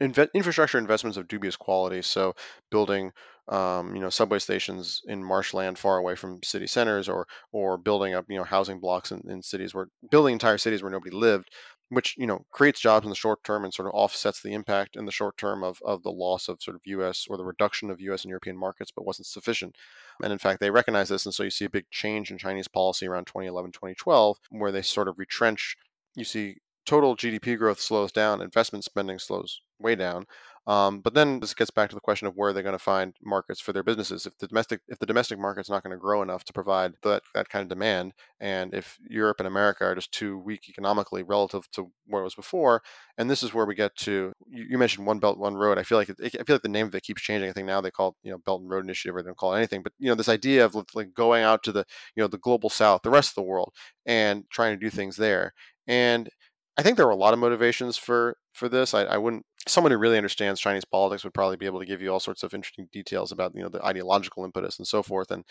inve- 0.01 0.33
infrastructure 0.33 0.77
investments 0.77 1.17
of 1.17 1.27
dubious 1.27 1.55
quality. 1.55 2.01
So 2.01 2.35
building 2.71 3.11
um, 3.47 3.95
you 3.95 4.01
know 4.01 4.09
subway 4.09 4.39
stations 4.39 5.01
in 5.05 5.23
marshland 5.23 5.77
far 5.77 5.97
away 5.97 6.15
from 6.15 6.41
city 6.43 6.67
centers, 6.67 7.07
or 7.07 7.27
or 7.51 7.77
building 7.77 8.13
up 8.13 8.25
you 8.29 8.37
know 8.37 8.43
housing 8.43 8.79
blocks 8.79 9.11
in, 9.11 9.21
in 9.29 9.41
cities 9.43 9.73
where 9.73 9.87
building 10.09 10.33
entire 10.33 10.57
cities 10.57 10.81
where 10.81 10.91
nobody 10.91 11.15
lived, 11.15 11.49
which 11.89 12.15
you 12.17 12.25
know 12.25 12.45
creates 12.51 12.79
jobs 12.79 13.05
in 13.05 13.09
the 13.09 13.15
short 13.15 13.43
term 13.43 13.63
and 13.63 13.73
sort 13.73 13.87
of 13.87 13.93
offsets 13.93 14.41
the 14.41 14.53
impact 14.53 14.95
in 14.95 15.05
the 15.05 15.11
short 15.11 15.37
term 15.37 15.63
of, 15.63 15.79
of 15.85 16.03
the 16.03 16.11
loss 16.11 16.47
of 16.47 16.61
sort 16.61 16.75
of 16.75 16.81
U.S. 16.85 17.25
or 17.29 17.37
the 17.37 17.45
reduction 17.45 17.89
of 17.89 18.01
U.S. 18.01 18.23
and 18.23 18.29
European 18.29 18.57
markets, 18.57 18.91
but 18.95 19.05
wasn't 19.05 19.27
sufficient. 19.27 19.75
And 20.23 20.31
in 20.31 20.39
fact, 20.39 20.59
they 20.59 20.71
recognize 20.71 21.09
this, 21.09 21.25
and 21.25 21.33
so 21.33 21.43
you 21.43 21.49
see 21.49 21.65
a 21.65 21.69
big 21.69 21.89
change 21.91 22.31
in 22.31 22.37
Chinese 22.37 22.67
policy 22.67 23.07
around 23.07 23.27
2011, 23.27 23.71
2012, 23.71 24.37
where 24.49 24.71
they 24.71 24.81
sort 24.81 25.07
of 25.07 25.19
retrench. 25.19 25.75
You 26.15 26.23
see 26.23 26.57
total 26.85 27.15
GDP 27.15 27.57
growth 27.57 27.79
slows 27.79 28.11
down, 28.11 28.41
investment 28.41 28.83
spending 28.83 29.19
slows 29.19 29.61
way 29.79 29.95
down, 29.95 30.25
um, 30.67 30.99
but 31.01 31.13
then 31.13 31.39
this 31.39 31.53
gets 31.53 31.69
back 31.69 31.89
to 31.89 31.95
the 31.95 32.01
question 32.01 32.27
of 32.27 32.35
where 32.35 32.51
they're 32.51 32.63
going 32.63 32.73
to 32.73 32.79
find 32.79 33.15
markets 33.23 33.61
for 33.61 33.71
their 33.71 33.83
businesses. 33.83 34.25
If 34.25 34.37
the 34.39 34.47
domestic 34.47 34.81
if 34.87 34.97
the 34.97 35.05
domestic 35.05 35.37
market's 35.37 35.69
not 35.69 35.83
going 35.83 35.95
to 35.95 36.01
grow 36.01 36.23
enough 36.23 36.43
to 36.45 36.53
provide 36.53 36.93
that, 37.03 37.21
that 37.35 37.49
kind 37.49 37.61
of 37.61 37.69
demand, 37.69 38.13
and 38.39 38.73
if 38.73 38.97
Europe 39.07 39.39
and 39.39 39.47
America 39.47 39.85
are 39.85 39.95
just 39.95 40.11
too 40.11 40.39
weak 40.39 40.67
economically 40.67 41.21
relative 41.21 41.69
to 41.73 41.91
where 42.07 42.21
it 42.21 42.25
was 42.25 42.35
before, 42.35 42.81
and 43.17 43.29
this 43.29 43.43
is 43.43 43.53
where 43.53 43.65
we 43.65 43.75
get 43.75 43.95
to 43.97 44.33
you, 44.47 44.65
you 44.69 44.77
mentioned 44.77 45.05
one 45.05 45.19
belt 45.19 45.37
one 45.37 45.55
road. 45.55 45.77
I 45.77 45.83
feel 45.83 45.99
like 45.99 46.09
it, 46.09 46.17
I 46.19 46.29
feel 46.29 46.55
like 46.55 46.63
the 46.63 46.69
name 46.69 46.87
of 46.87 46.95
it 46.95 47.03
keeps 47.03 47.21
changing. 47.21 47.49
I 47.49 47.53
think 47.53 47.67
now 47.67 47.81
they 47.81 47.91
call 47.91 48.09
it 48.09 48.15
you 48.23 48.31
know 48.31 48.39
Belt 48.39 48.61
and 48.61 48.69
Road 48.69 48.83
Initiative 48.83 49.15
or 49.15 49.21
they 49.21 49.27
don't 49.27 49.37
call 49.37 49.53
it 49.53 49.57
anything. 49.57 49.83
But 49.83 49.93
you 49.99 50.09
know 50.09 50.15
this 50.15 50.29
idea 50.29 50.65
of 50.65 50.75
like 50.95 51.13
going 51.13 51.43
out 51.43 51.61
to 51.63 51.71
the 51.71 51.85
you 52.15 52.23
know 52.23 52.27
the 52.27 52.39
global 52.39 52.69
south, 52.71 53.01
the 53.03 53.11
rest 53.11 53.29
of 53.31 53.35
the 53.35 53.43
world, 53.43 53.71
and 54.05 54.45
trying 54.49 54.77
to 54.77 54.83
do 54.83 54.89
things 54.89 55.17
there. 55.17 55.53
And 55.87 56.29
I 56.77 56.83
think 56.83 56.97
there 56.97 57.05
were 57.05 57.11
a 57.11 57.15
lot 57.17 57.33
of 57.33 57.39
motivations 57.39 57.97
for 57.97 58.37
for 58.53 58.69
this. 58.69 58.93
I, 58.93 59.03
I 59.03 59.17
wouldn't. 59.17 59.45
Someone 59.67 59.91
who 59.91 59.97
really 59.97 60.17
understands 60.17 60.61
Chinese 60.61 60.85
politics 60.85 61.23
would 61.23 61.33
probably 61.33 61.57
be 61.57 61.65
able 61.65 61.79
to 61.79 61.85
give 61.85 62.01
you 62.01 62.11
all 62.11 62.19
sorts 62.19 62.43
of 62.43 62.53
interesting 62.53 62.87
details 62.91 63.31
about 63.31 63.53
you 63.55 63.63
know 63.63 63.69
the 63.69 63.83
ideological 63.83 64.45
impetus 64.45 64.77
and 64.77 64.87
so 64.87 65.01
forth. 65.01 65.31
And 65.31 65.43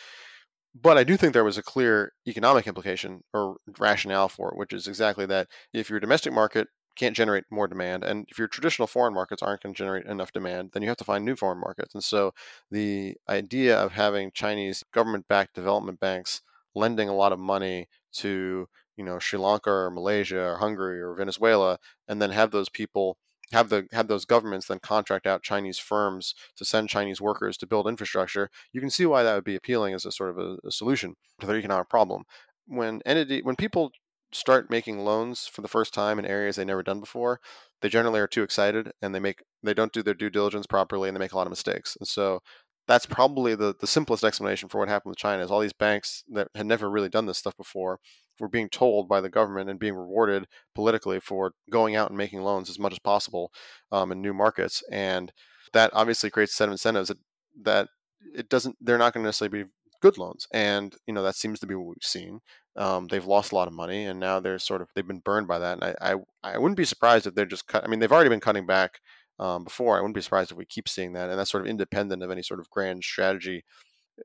but 0.75 0.99
I 0.99 1.04
do 1.04 1.16
think 1.16 1.33
there 1.33 1.45
was 1.45 1.59
a 1.59 1.62
clear 1.62 2.12
economic 2.26 2.66
implication 2.66 3.23
or 3.33 3.57
rationale 3.78 4.28
for 4.28 4.50
it, 4.50 4.57
which 4.57 4.73
is 4.73 4.88
exactly 4.88 5.26
that 5.26 5.49
if 5.73 5.88
your 5.88 6.00
domestic 6.00 6.33
market 6.33 6.69
can't 6.97 7.16
generate 7.16 7.45
more 7.50 7.66
demand, 7.69 8.04
and 8.04 8.26
if 8.28 8.38
your 8.38 8.49
traditional 8.49 8.87
foreign 8.87 9.14
markets 9.14 9.43
aren't 9.43 9.62
going 9.62 9.75
to 9.75 9.78
generate 9.78 10.07
enough 10.07 10.33
demand, 10.33 10.71
then 10.73 10.83
you 10.83 10.88
have 10.88 10.97
to 10.99 11.04
find 11.04 11.25
new 11.25 11.37
foreign 11.37 11.61
markets. 11.61 11.95
And 11.95 12.04
so 12.04 12.33
the 12.71 13.16
idea 13.28 13.76
of 13.76 13.93
having 13.93 14.31
Chinese 14.33 14.85
government-backed 14.93 15.54
development 15.54 16.00
banks 16.00 16.43
lending 16.75 17.09
a 17.09 17.14
lot 17.14 17.33
of 17.33 17.38
money 17.38 17.88
to 18.12 18.69
you 18.96 19.04
know 19.04 19.18
Sri 19.18 19.38
Lanka 19.38 19.70
or 19.70 19.90
Malaysia 19.90 20.40
or 20.40 20.58
Hungary 20.58 21.00
or 21.00 21.14
Venezuela, 21.14 21.78
and 22.08 22.20
then 22.20 22.30
have 22.30 22.50
those 22.50 22.68
people 22.68 23.16
have 23.52 23.68
the 23.68 23.86
have 23.92 24.08
those 24.08 24.24
governments 24.24 24.66
then 24.66 24.78
contract 24.80 25.26
out 25.26 25.42
Chinese 25.42 25.78
firms 25.78 26.34
to 26.56 26.64
send 26.64 26.88
Chinese 26.88 27.20
workers 27.20 27.56
to 27.58 27.66
build 27.66 27.88
infrastructure. 27.88 28.50
You 28.72 28.80
can 28.80 28.90
see 28.90 29.06
why 29.06 29.22
that 29.22 29.34
would 29.34 29.44
be 29.44 29.56
appealing 29.56 29.94
as 29.94 30.04
a 30.04 30.12
sort 30.12 30.30
of 30.30 30.38
a, 30.38 30.56
a 30.66 30.70
solution 30.70 31.14
to 31.40 31.46
their 31.46 31.56
economic 31.56 31.88
problem. 31.88 32.24
When 32.66 33.00
entity 33.06 33.42
when 33.42 33.56
people 33.56 33.92
start 34.32 34.70
making 34.70 34.98
loans 35.04 35.46
for 35.46 35.62
the 35.62 35.68
first 35.68 35.94
time 35.94 36.18
in 36.18 36.26
areas 36.26 36.56
they've 36.56 36.66
never 36.66 36.82
done 36.82 37.00
before, 37.00 37.40
they 37.82 37.88
generally 37.88 38.20
are 38.20 38.26
too 38.26 38.42
excited 38.42 38.92
and 39.00 39.14
they 39.14 39.20
make 39.20 39.42
they 39.62 39.74
don't 39.74 39.92
do 39.92 40.02
their 40.02 40.14
due 40.14 40.30
diligence 40.30 40.66
properly 40.66 41.08
and 41.08 41.16
they 41.16 41.20
make 41.20 41.32
a 41.32 41.36
lot 41.36 41.46
of 41.46 41.52
mistakes. 41.52 41.96
And 42.00 42.08
so 42.08 42.40
that's 42.86 43.06
probably 43.06 43.54
the, 43.54 43.74
the 43.80 43.86
simplest 43.86 44.24
explanation 44.24 44.68
for 44.68 44.78
what 44.78 44.88
happened 44.88 45.10
with 45.10 45.18
China 45.18 45.42
is 45.42 45.50
all 45.50 45.60
these 45.60 45.72
banks 45.72 46.22
that 46.30 46.48
had 46.54 46.66
never 46.66 46.90
really 46.90 47.08
done 47.08 47.26
this 47.26 47.38
stuff 47.38 47.56
before 47.56 47.98
were 48.41 48.49
being 48.49 48.69
told 48.69 49.09
by 49.09 49.21
the 49.21 49.29
government 49.29 49.71
and 49.71 49.79
being 49.79 49.95
rewarded 49.95 50.47
politically 50.75 51.21
for 51.21 51.53
going 51.71 51.97
out 51.97 52.09
and 52.09 52.19
making 52.19 52.43
loans 52.43 52.69
as 52.69 52.79
much 52.79 52.93
as 52.93 52.99
possible 52.99 53.53
um, 53.93 54.12
in 54.12 54.21
new 54.21 54.35
markets. 54.35 54.83
And 54.91 55.33
that 55.73 55.91
obviously 55.93 56.31
creates 56.31 56.53
a 56.53 56.57
set 56.57 56.69
of 56.69 56.73
incentives 56.73 57.09
that, 57.09 57.19
that 57.62 57.88
it 58.35 58.49
doesn't, 58.49 58.76
they're 58.81 58.99
not 58.99 59.12
going 59.12 59.23
to 59.23 59.29
necessarily 59.29 59.64
be 59.64 59.71
good 60.00 60.19
loans. 60.19 60.47
And, 60.53 60.95
you 61.07 61.14
know, 61.14 61.23
that 61.23 61.37
seems 61.37 61.61
to 61.61 61.67
be 61.67 61.75
what 61.75 61.87
we've 61.87 61.97
seen. 62.03 62.41
Um, 62.76 63.07
they've 63.07 63.25
lost 63.25 63.53
a 63.53 63.55
lot 63.55 63.69
of 63.69 63.75
money 63.75 64.05
and 64.05 64.19
now 64.19 64.41
they're 64.41 64.59
sort 64.59 64.83
of, 64.83 64.88
they've 64.95 65.07
been 65.07 65.21
burned 65.21 65.47
by 65.47 65.59
that. 65.61 65.81
And 65.81 65.97
I, 66.00 66.12
I, 66.12 66.17
I 66.55 66.59
wouldn't 66.59 66.76
be 66.76 66.85
surprised 66.85 67.26
if 67.26 67.35
they're 67.35 67.47
just 67.47 67.69
cut. 67.69 67.85
I 67.85 67.87
mean, 67.87 68.00
they've 68.00 68.12
already 68.12 68.31
been 68.31 68.41
cutting 68.41 68.67
back 68.67 68.99
um, 69.38 69.64
before. 69.64 69.97
I 69.97 70.00
wouldn't 70.00 70.14
be 70.14 70.21
surprised 70.21 70.50
if 70.50 70.57
we 70.57 70.64
keep 70.64 70.88
seeing 70.88 71.12
that, 71.12 71.31
and 71.31 71.38
that's 71.38 71.50
sort 71.50 71.62
of 71.62 71.69
independent 71.69 72.23
of 72.23 72.31
any 72.31 72.43
sort 72.43 72.61
of 72.61 72.71
grand 72.71 73.03
strategy. 73.05 73.64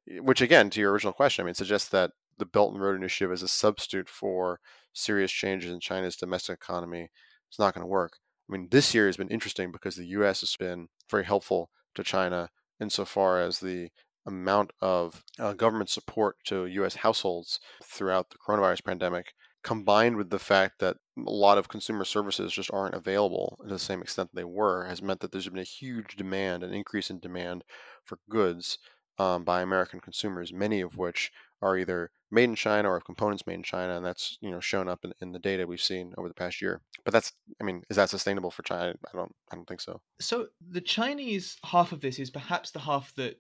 Which, 0.08 0.42
again, 0.42 0.70
to 0.70 0.80
your 0.80 0.92
original 0.92 1.14
question, 1.14 1.44
I 1.44 1.46
mean, 1.46 1.56
suggests 1.56 1.90
that 1.90 2.12
the 2.40 2.46
Belt 2.46 2.74
and 2.74 2.82
Road 2.82 2.96
Initiative 2.96 3.32
as 3.32 3.44
a 3.44 3.48
substitute 3.48 4.10
for 4.10 4.60
serious 4.94 5.32
changes 5.32 5.72
in 5.72 5.80
China's 5.80 6.16
domestic 6.16 6.56
economy 6.56 7.10
is 7.52 7.60
not 7.60 7.74
going 7.74 7.84
to 7.84 7.88
work. 7.88 8.18
I 8.50 8.54
mean, 8.54 8.68
this 8.72 8.94
year 8.94 9.06
has 9.06 9.18
been 9.18 9.30
interesting 9.30 9.72
because 9.72 9.96
the 9.96 10.08
U.S. 10.08 10.40
has 10.40 10.56
been 10.56 10.88
very 11.10 11.26
helpful 11.26 11.70
to 11.96 12.04
China 12.04 12.50
insofar 12.80 13.40
as 13.40 13.60
the 13.60 13.90
amount 14.26 14.72
of 14.82 15.24
uh, 15.38 15.54
government 15.54 15.90
support 15.90 16.38
to 16.46 16.66
U.S. 16.66 16.96
households 16.96 17.60
throughout 17.84 18.30
the 18.30 18.38
coronavirus 18.38 18.84
pandemic 18.84 19.34
combined 19.64 20.16
with 20.16 20.30
the 20.30 20.40
fact 20.40 20.80
that 20.80 20.98
a 21.18 21.32
lot 21.32 21.58
of 21.58 21.68
consumer 21.68 22.06
services 22.06 22.54
just 22.54 22.72
aren't 22.72 22.96
available 22.96 23.58
to 23.62 23.70
the 23.70 23.80
same 23.80 24.02
extent 24.02 24.30
they 24.34 24.44
were, 24.44 24.86
has 24.86 25.02
meant 25.02 25.20
that 25.20 25.32
there's 25.32 25.50
been 25.50 25.60
a 25.60 25.64
huge 25.64 26.16
demand, 26.16 26.64
an 26.64 26.74
increase 26.74 27.10
in 27.10 27.20
demand 27.20 27.64
for 28.06 28.20
goods 28.30 28.78
um, 29.18 29.44
by 29.44 29.62
American 29.62 30.00
consumers, 30.00 30.54
many 30.54 30.80
of 30.80 30.98
which 30.98 31.32
are 31.62 31.78
either 31.78 32.12
made 32.32 32.46
in 32.46 32.56
China 32.56 32.90
or 32.90 32.96
have 32.96 33.06
components 33.06 33.46
made 33.48 33.56
in 33.56 33.64
China, 33.64 33.98
and 33.98 34.06
that's 34.06 34.38
you 34.42 34.52
know 34.52 34.60
shown 34.60 34.88
up 34.88 35.04
in, 35.04 35.14
in 35.22 35.32
the 35.32 35.40
data 35.40 35.68
we've 35.68 35.82
seen 35.82 36.14
over 36.18 36.28
the 36.28 36.34
past 36.34 36.62
year. 36.62 36.82
But 37.04 37.14
that's, 37.14 37.34
I 37.60 37.64
mean, 37.64 37.84
is 37.90 37.98
that 37.98 38.10
sustainable 38.10 38.52
for 38.52 38.64
China? 38.64 38.94
I 39.12 39.18
don't, 39.18 39.36
I 39.52 39.56
don't 39.56 39.68
think 39.68 39.82
so. 39.82 40.02
So 40.20 40.48
the 40.70 40.82
Chinese 40.82 41.58
half 41.66 41.92
of 41.92 42.02
this 42.02 42.20
is 42.20 42.30
perhaps 42.30 42.72
the 42.72 42.80
half 42.80 43.14
that 43.16 43.40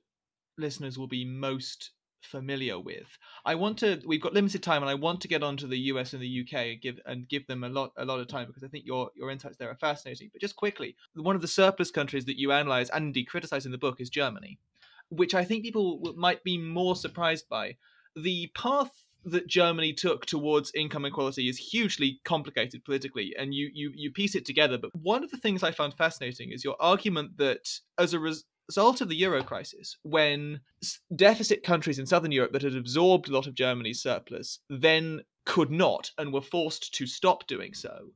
listeners 0.58 0.98
will 0.98 1.08
be 1.08 1.26
most 1.26 1.92
familiar 2.22 2.80
with. 2.80 3.18
I 3.46 3.56
want 3.56 3.78
to. 3.80 4.02
We've 4.06 4.22
got 4.22 4.34
limited 4.34 4.64
time, 4.64 4.82
and 4.82 4.90
I 4.90 4.96
want 4.96 5.22
to 5.22 5.28
get 5.28 5.44
onto 5.44 5.68
the 5.68 5.78
US 5.78 6.14
and 6.14 6.22
the 6.22 6.42
UK 6.42 6.54
and 6.54 6.82
give 6.82 7.00
and 7.06 7.30
give 7.30 7.48
them 7.48 7.64
a 7.64 7.70
lot 7.70 7.92
a 7.98 8.06
lot 8.06 8.20
of 8.20 8.28
time 8.28 8.48
because 8.48 8.64
I 8.64 8.68
think 8.68 8.86
your 8.86 9.10
your 9.16 9.32
insights 9.32 9.58
there 9.58 9.70
are 9.70 9.76
fascinating. 9.76 10.30
But 10.32 10.42
just 10.42 10.56
quickly, 10.56 10.96
one 11.16 11.36
of 11.36 11.42
the 11.42 11.48
surplus 11.48 11.92
countries 11.92 12.26
that 12.26 12.40
you 12.40 12.52
analyze 12.52 12.90
and 12.90 13.06
indeed 13.06 13.26
criticize 13.26 13.66
in 13.66 13.72
the 13.72 13.78
book 13.78 14.00
is 14.00 14.10
Germany, 14.10 14.60
which 15.10 15.34
I 15.34 15.44
think 15.44 15.64
people 15.64 16.14
might 16.16 16.44
be 16.44 16.58
more 16.58 16.96
surprised 16.96 17.48
by. 17.50 17.78
The 18.16 18.51
path 18.56 18.92
that 19.25 19.48
Germany 19.48 19.94
took 19.94 20.25
towards 20.25 20.72
income 20.74 21.06
equality 21.06 21.50
is 21.50 21.58
hugely 21.58 22.22
complicated 22.24 22.86
politically, 22.86 23.36
and 23.38 23.54
you 23.54 23.70
you 23.74 23.92
you 23.96 24.12
piece 24.12 24.36
it 24.36 24.46
together. 24.46 24.78
But 24.78 24.96
one 24.96 25.24
of 25.24 25.32
the 25.32 25.38
things 25.38 25.63
I 25.63 25.72
found 25.72 25.94
fascinating 25.94 26.51
is 26.51 26.63
your 26.63 26.75
argument 26.80 27.38
that 27.38 27.80
as 27.98 28.13
a 28.13 28.20
res- 28.20 28.46
result 28.70 29.01
of 29.01 29.10
the 29.10 29.16
euro 29.16 29.44
crisis, 29.44 29.98
when 30.04 30.62
deficit 31.16 31.63
countries 31.63 31.98
in 31.98 32.06
southern 32.06 32.32
Europe 32.32 32.54
that 32.54 32.62
had 32.62 32.75
absorbed 32.75 33.28
a 33.28 33.34
lot 33.34 33.48
of 33.48 33.56
Germany's 33.56 34.01
surplus 34.01 34.60
then 34.70 35.22
could 35.46 35.72
not 35.72 36.12
and 36.20 36.32
were 36.32 36.42
forced 36.42 36.94
to 36.94 37.08
stop 37.08 37.48
doing 37.48 37.74
so, 37.74 38.12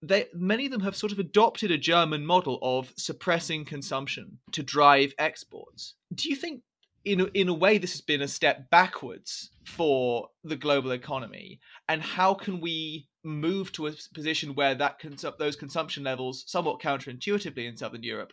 they, 0.00 0.26
many 0.32 0.66
of 0.66 0.70
them 0.70 0.82
have 0.82 0.94
sort 0.94 1.10
of 1.10 1.18
adopted 1.18 1.72
a 1.72 1.76
German 1.76 2.24
model 2.24 2.60
of 2.62 2.92
suppressing 2.96 3.64
consumption 3.64 4.38
to 4.52 4.62
drive 4.62 5.12
exports. 5.18 5.94
Do 6.14 6.28
you 6.28 6.36
think, 6.36 6.62
in 7.04 7.30
in 7.34 7.48
a 7.48 7.54
way, 7.54 7.78
this 7.78 7.92
has 7.92 8.00
been 8.00 8.22
a 8.22 8.28
step 8.28 8.70
backwards 8.70 9.50
for 9.64 10.28
the 10.44 10.56
global 10.56 10.90
economy? 10.92 11.60
And 11.88 12.02
how 12.02 12.34
can 12.34 12.60
we 12.60 13.08
move 13.24 13.72
to 13.72 13.86
a 13.86 13.92
position 14.14 14.54
where 14.54 14.74
that 14.74 14.98
cons- 14.98 15.24
those 15.38 15.56
consumption 15.56 16.04
levels, 16.04 16.44
somewhat 16.46 16.80
counterintuitively 16.80 17.66
in 17.68 17.76
southern 17.76 18.02
Europe, 18.02 18.32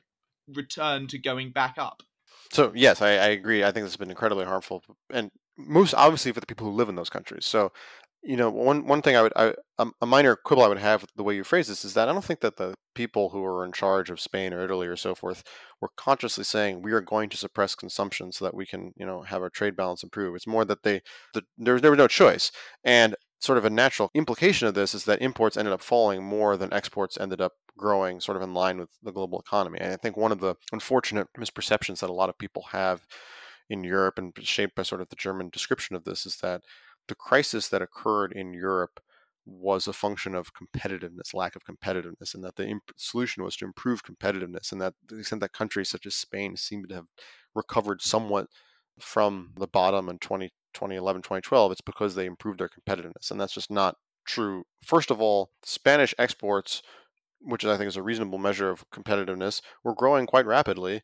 return 0.53 1.07
to 1.07 1.17
going 1.17 1.51
back 1.51 1.75
up. 1.77 2.01
So 2.51 2.71
yes, 2.75 3.01
I, 3.01 3.09
I 3.09 3.27
agree. 3.27 3.63
I 3.63 3.71
think 3.71 3.85
this 3.85 3.93
has 3.93 3.97
been 3.97 4.09
incredibly 4.09 4.45
harmful, 4.45 4.83
and 5.11 5.31
most 5.57 5.93
obviously 5.93 6.31
for 6.31 6.39
the 6.39 6.45
people 6.45 6.67
who 6.67 6.73
live 6.73 6.89
in 6.89 6.95
those 6.95 7.09
countries. 7.09 7.45
So, 7.45 7.71
you 8.23 8.37
know, 8.37 8.49
one 8.49 8.85
one 8.85 9.01
thing 9.01 9.15
I 9.15 9.21
would, 9.21 9.33
I, 9.35 9.53
a 9.79 10.05
minor 10.05 10.35
quibble 10.35 10.63
I 10.63 10.67
would 10.67 10.79
have 10.79 11.01
with 11.01 11.13
the 11.15 11.23
way 11.23 11.35
you 11.35 11.43
phrase 11.43 11.67
this 11.67 11.85
is 11.85 11.93
that 11.93 12.09
I 12.09 12.13
don't 12.13 12.25
think 12.25 12.39
that 12.39 12.57
the 12.57 12.73
people 12.95 13.29
who 13.29 13.43
are 13.43 13.63
in 13.63 13.71
charge 13.71 14.09
of 14.09 14.19
Spain 14.19 14.51
or 14.51 14.63
Italy 14.63 14.87
or 14.87 14.95
so 14.95 15.13
forth 15.13 15.43
were 15.79 15.91
consciously 15.95 16.43
saying 16.43 16.81
we 16.81 16.93
are 16.93 17.01
going 17.01 17.29
to 17.29 17.37
suppress 17.37 17.75
consumption 17.75 18.31
so 18.31 18.43
that 18.45 18.55
we 18.55 18.65
can, 18.65 18.93
you 18.95 19.05
know, 19.05 19.21
have 19.21 19.41
our 19.41 19.49
trade 19.51 19.75
balance 19.75 20.01
improve. 20.01 20.35
It's 20.35 20.47
more 20.47 20.65
that 20.65 20.81
they, 20.81 21.01
the, 21.33 21.43
there 21.57 21.75
was 21.75 21.83
no 21.83 22.07
choice, 22.07 22.51
and 22.83 23.15
sort 23.39 23.59
of 23.59 23.65
a 23.65 23.69
natural 23.69 24.09
implication 24.15 24.67
of 24.67 24.73
this 24.73 24.95
is 24.95 25.05
that 25.05 25.21
imports 25.21 25.57
ended 25.57 25.73
up 25.73 25.81
falling 25.81 26.23
more 26.23 26.57
than 26.57 26.73
exports 26.73 27.17
ended 27.19 27.39
up 27.39 27.53
growing 27.77 28.19
sort 28.19 28.35
of 28.35 28.41
in 28.41 28.55
line 28.55 28.79
with 28.79 28.89
the 29.03 29.11
global 29.11 29.39
economy. 29.39 29.77
And 29.79 29.93
I 29.93 29.97
think 29.97 30.17
one 30.17 30.31
of 30.31 30.39
the 30.39 30.55
unfortunate 30.71 31.27
misperceptions 31.37 31.99
that 31.99 32.09
a 32.09 32.13
lot 32.13 32.29
of 32.29 32.39
people 32.39 32.63
have 32.71 33.05
in 33.69 33.83
Europe 33.83 34.17
and 34.17 34.33
shaped 34.41 34.75
by 34.75 34.81
sort 34.81 35.01
of 35.01 35.09
the 35.09 35.15
German 35.15 35.49
description 35.49 35.95
of 35.95 36.03
this 36.03 36.25
is 36.25 36.37
that 36.37 36.61
the 37.07 37.15
crisis 37.15 37.67
that 37.67 37.81
occurred 37.81 38.31
in 38.31 38.53
Europe 38.53 38.99
was 39.47 39.87
a 39.87 39.93
function 39.93 40.35
of 40.35 40.51
competitiveness, 40.53 41.33
lack 41.33 41.55
of 41.55 41.63
competitiveness, 41.63 42.35
and 42.35 42.43
that 42.43 42.57
the 42.57 42.67
imp- 42.67 42.91
solution 42.97 43.43
was 43.43 43.55
to 43.55 43.65
improve 43.65 44.03
competitiveness, 44.03 44.71
and 44.71 44.81
that 44.81 44.93
the 45.07 45.19
extent 45.19 45.39
that 45.41 45.53
countries 45.53 45.89
such 45.89 46.05
as 46.05 46.15
Spain 46.15 46.57
seem 46.57 46.85
to 46.85 46.95
have 46.95 47.05
recovered 47.55 48.01
somewhat 48.01 48.47
from 48.99 49.51
the 49.57 49.67
bottom 49.67 50.09
in 50.09 50.19
20, 50.19 50.49
2011, 50.73 51.21
2012, 51.21 51.71
it's 51.71 51.81
because 51.81 52.15
they 52.15 52.25
improved 52.25 52.59
their 52.59 52.69
competitiveness. 52.69 53.31
And 53.31 53.39
that's 53.39 53.53
just 53.53 53.71
not 53.71 53.95
true. 54.25 54.65
First 54.83 55.11
of 55.11 55.21
all, 55.21 55.51
Spanish 55.63 56.13
exports, 56.19 56.81
which 57.39 57.63
I 57.63 57.77
think 57.77 57.87
is 57.87 57.97
a 57.97 58.03
reasonable 58.03 58.39
measure 58.39 58.69
of 58.69 58.89
competitiveness, 58.89 59.61
were 59.83 59.95
growing 59.95 60.25
quite 60.25 60.45
rapidly 60.45 61.01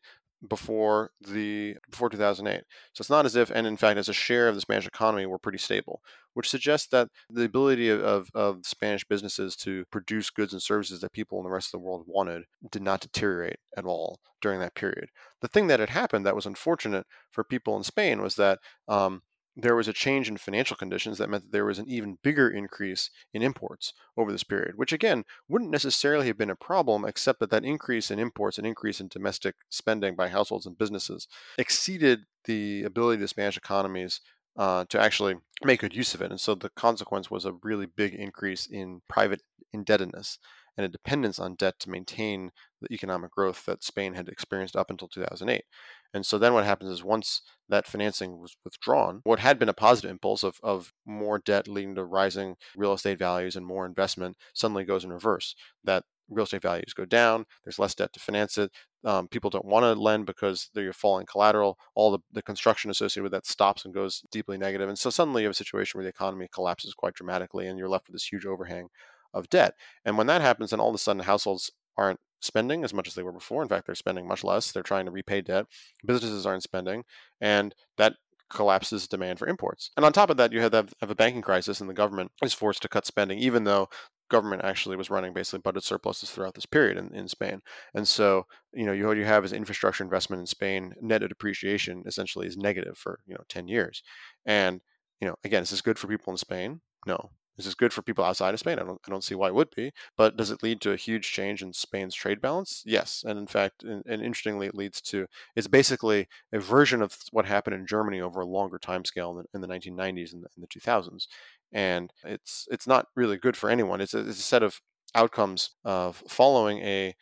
before 0.48 1.10
the 1.20 1.76
before 1.90 2.10
2008. 2.10 2.62
So 2.92 3.02
it's 3.02 3.10
not 3.10 3.26
as 3.26 3.36
if, 3.36 3.50
and 3.50 3.66
in 3.66 3.76
fact, 3.76 3.98
as 3.98 4.08
a 4.08 4.12
share 4.12 4.48
of 4.48 4.54
the 4.54 4.60
Spanish 4.60 4.86
economy, 4.86 5.26
we're 5.26 5.38
pretty 5.38 5.58
stable, 5.58 6.00
which 6.34 6.48
suggests 6.48 6.88
that 6.88 7.08
the 7.30 7.44
ability 7.44 7.88
of, 7.88 8.00
of, 8.00 8.28
of, 8.34 8.60
Spanish 8.64 9.04
businesses 9.04 9.56
to 9.56 9.84
produce 9.90 10.30
goods 10.30 10.52
and 10.52 10.62
services 10.62 11.00
that 11.00 11.12
people 11.12 11.38
in 11.38 11.44
the 11.44 11.50
rest 11.50 11.68
of 11.68 11.72
the 11.72 11.86
world 11.86 12.04
wanted 12.06 12.44
did 12.70 12.82
not 12.82 13.00
deteriorate 13.00 13.58
at 13.76 13.84
all 13.84 14.20
during 14.40 14.60
that 14.60 14.74
period. 14.74 15.08
The 15.40 15.48
thing 15.48 15.66
that 15.68 15.80
had 15.80 15.90
happened 15.90 16.26
that 16.26 16.36
was 16.36 16.46
unfortunate 16.46 17.06
for 17.30 17.44
people 17.44 17.76
in 17.76 17.84
Spain 17.84 18.20
was 18.20 18.36
that 18.36 18.58
um, 18.88 19.22
there 19.56 19.76
was 19.76 19.86
a 19.86 19.92
change 19.92 20.28
in 20.28 20.36
financial 20.36 20.76
conditions 20.76 21.18
that 21.18 21.30
meant 21.30 21.44
that 21.44 21.52
there 21.52 21.64
was 21.64 21.78
an 21.78 21.88
even 21.88 22.18
bigger 22.22 22.50
increase 22.50 23.10
in 23.32 23.42
imports 23.42 23.92
over 24.16 24.32
this 24.32 24.44
period, 24.44 24.76
which 24.76 24.92
again 24.92 25.24
wouldn't 25.48 25.70
necessarily 25.70 26.26
have 26.26 26.38
been 26.38 26.50
a 26.50 26.56
problem, 26.56 27.04
except 27.04 27.40
that 27.40 27.50
that 27.50 27.64
increase 27.64 28.10
in 28.10 28.18
imports 28.18 28.58
and 28.58 28.66
increase 28.66 29.00
in 29.00 29.08
domestic 29.08 29.54
spending 29.68 30.16
by 30.16 30.28
households 30.28 30.66
and 30.66 30.78
businesses 30.78 31.28
exceeded 31.56 32.24
the 32.44 32.82
ability 32.82 33.14
of 33.14 33.20
the 33.20 33.28
Spanish 33.28 33.56
economies 33.56 34.20
uh, 34.56 34.84
to 34.88 35.00
actually 35.00 35.36
make 35.62 35.80
good 35.80 35.94
use 35.94 36.14
of 36.14 36.22
it. 36.22 36.30
And 36.30 36.40
so 36.40 36.54
the 36.54 36.70
consequence 36.70 37.30
was 37.30 37.44
a 37.44 37.56
really 37.62 37.86
big 37.86 38.14
increase 38.14 38.66
in 38.66 39.02
private 39.08 39.42
indebtedness 39.72 40.38
and 40.76 40.84
a 40.84 40.88
dependence 40.88 41.38
on 41.38 41.54
debt 41.54 41.78
to 41.80 41.90
maintain 41.90 42.50
the 42.80 42.92
economic 42.92 43.30
growth 43.30 43.64
that 43.66 43.84
Spain 43.84 44.14
had 44.14 44.28
experienced 44.28 44.76
up 44.76 44.90
until 44.90 45.08
2008. 45.08 45.64
And 46.14 46.24
so 46.24 46.38
then 46.38 46.54
what 46.54 46.64
happens 46.64 46.90
is 46.90 47.02
once 47.02 47.42
that 47.68 47.86
financing 47.86 48.40
was 48.40 48.56
withdrawn, 48.64 49.20
what 49.24 49.40
had 49.40 49.58
been 49.58 49.68
a 49.68 49.74
positive 49.74 50.10
impulse 50.10 50.44
of, 50.44 50.60
of 50.62 50.92
more 51.04 51.38
debt 51.38 51.66
leading 51.66 51.96
to 51.96 52.04
rising 52.04 52.54
real 52.76 52.92
estate 52.92 53.18
values 53.18 53.56
and 53.56 53.66
more 53.66 53.84
investment 53.84 54.36
suddenly 54.54 54.84
goes 54.84 55.04
in 55.04 55.12
reverse. 55.12 55.56
That 55.82 56.04
real 56.30 56.44
estate 56.44 56.62
values 56.62 56.94
go 56.94 57.04
down, 57.04 57.46
there's 57.64 57.78
less 57.80 57.94
debt 57.94 58.12
to 58.12 58.20
finance 58.20 58.56
it. 58.56 58.70
Um, 59.04 59.28
people 59.28 59.50
don't 59.50 59.66
want 59.66 59.82
to 59.82 60.00
lend 60.00 60.24
because 60.24 60.70
they're 60.72 60.92
falling 60.92 61.26
collateral. 61.26 61.78
All 61.94 62.12
the, 62.12 62.20
the 62.32 62.42
construction 62.42 62.90
associated 62.90 63.24
with 63.24 63.32
that 63.32 63.46
stops 63.46 63.84
and 63.84 63.92
goes 63.92 64.22
deeply 64.30 64.56
negative. 64.56 64.88
And 64.88 64.98
so 64.98 65.10
suddenly 65.10 65.42
you 65.42 65.48
have 65.48 65.54
a 65.54 65.56
situation 65.56 65.98
where 65.98 66.04
the 66.04 66.10
economy 66.10 66.48
collapses 66.50 66.94
quite 66.94 67.14
dramatically 67.14 67.66
and 67.66 67.78
you're 67.78 67.88
left 67.88 68.06
with 68.06 68.14
this 68.14 68.30
huge 68.30 68.46
overhang 68.46 68.88
of 69.34 69.50
debt. 69.50 69.74
And 70.04 70.16
when 70.16 70.28
that 70.28 70.40
happens, 70.40 70.70
then 70.70 70.80
all 70.80 70.90
of 70.90 70.94
a 70.94 70.98
sudden 70.98 71.24
households 71.24 71.72
aren't 71.96 72.20
spending 72.44 72.84
as 72.84 72.94
much 72.94 73.08
as 73.08 73.14
they 73.14 73.22
were 73.22 73.32
before. 73.32 73.62
In 73.62 73.68
fact, 73.68 73.86
they're 73.86 73.94
spending 73.94 74.28
much 74.28 74.44
less. 74.44 74.70
They're 74.70 74.82
trying 74.82 75.06
to 75.06 75.10
repay 75.10 75.40
debt. 75.40 75.66
Businesses 76.04 76.46
aren't 76.46 76.62
spending, 76.62 77.04
and 77.40 77.74
that 77.96 78.14
collapses 78.50 79.08
demand 79.08 79.38
for 79.38 79.48
imports. 79.48 79.90
And 79.96 80.04
on 80.04 80.12
top 80.12 80.30
of 80.30 80.36
that, 80.36 80.52
you 80.52 80.60
have, 80.60 80.72
have 80.72 81.10
a 81.10 81.14
banking 81.14 81.42
crisis, 81.42 81.80
and 81.80 81.88
the 81.88 81.94
government 81.94 82.30
is 82.42 82.54
forced 82.54 82.82
to 82.82 82.88
cut 82.88 83.06
spending, 83.06 83.38
even 83.38 83.64
though 83.64 83.88
government 84.30 84.62
actually 84.64 84.96
was 84.96 85.10
running 85.10 85.32
basically 85.32 85.60
budget 85.60 85.84
surpluses 85.84 86.30
throughout 86.30 86.54
this 86.54 86.66
period 86.66 86.96
in, 86.96 87.14
in 87.14 87.28
Spain. 87.28 87.60
And 87.94 88.06
so, 88.06 88.46
you 88.72 88.84
know, 88.84 88.92
you, 88.92 89.06
what 89.06 89.16
you 89.16 89.24
have 89.24 89.44
is 89.44 89.52
infrastructure 89.52 90.04
investment 90.04 90.40
in 90.40 90.46
Spain, 90.46 90.94
net 91.00 91.20
depreciation 91.22 92.04
essentially 92.06 92.46
is 92.46 92.56
negative 92.56 92.96
for, 92.96 93.20
you 93.26 93.34
know, 93.34 93.44
10 93.48 93.68
years. 93.68 94.02
And, 94.46 94.80
you 95.20 95.28
know, 95.28 95.36
again, 95.44 95.62
is 95.62 95.70
this 95.70 95.82
good 95.82 95.98
for 95.98 96.08
people 96.08 96.32
in 96.32 96.38
Spain? 96.38 96.80
No. 97.06 97.30
Is 97.56 97.64
this 97.64 97.74
good 97.74 97.92
for 97.92 98.02
people 98.02 98.24
outside 98.24 98.52
of 98.54 98.60
Spain? 98.60 98.78
I 98.78 98.84
don't, 98.84 99.00
I 99.06 99.10
don't 99.10 99.24
see 99.24 99.34
why 99.34 99.48
it 99.48 99.54
would 99.54 99.74
be. 99.74 99.92
But 100.16 100.36
does 100.36 100.50
it 100.50 100.62
lead 100.62 100.80
to 100.82 100.92
a 100.92 100.96
huge 100.96 101.30
change 101.32 101.62
in 101.62 101.72
Spain's 101.72 102.14
trade 102.14 102.40
balance? 102.40 102.82
Yes. 102.84 103.24
And 103.26 103.38
in 103.38 103.46
fact, 103.46 103.84
and, 103.84 104.02
and 104.06 104.22
interestingly, 104.22 104.66
it 104.66 104.74
leads 104.74 105.00
to 105.02 105.26
it's 105.54 105.68
basically 105.68 106.28
a 106.52 106.58
version 106.58 107.02
of 107.02 107.16
what 107.30 107.46
happened 107.46 107.76
in 107.76 107.86
Germany 107.86 108.20
over 108.20 108.40
a 108.40 108.46
longer 108.46 108.78
time 108.78 109.04
scale 109.04 109.30
in 109.30 109.36
the, 109.36 109.44
in 109.54 109.60
the 109.60 109.68
1990s 109.68 110.32
and 110.32 110.42
the, 110.42 110.48
the 110.56 110.66
2000s. 110.66 111.26
And 111.72 112.12
it's 112.24 112.66
it's 112.70 112.86
not 112.86 113.06
really 113.14 113.36
good 113.36 113.56
for 113.56 113.70
anyone. 113.70 114.00
It's 114.00 114.14
a, 114.14 114.20
it's 114.20 114.38
a 114.38 114.42
set 114.42 114.62
of 114.62 114.80
outcomes 115.14 115.70
of 115.84 116.22
following 116.28 116.78
a 116.80 117.14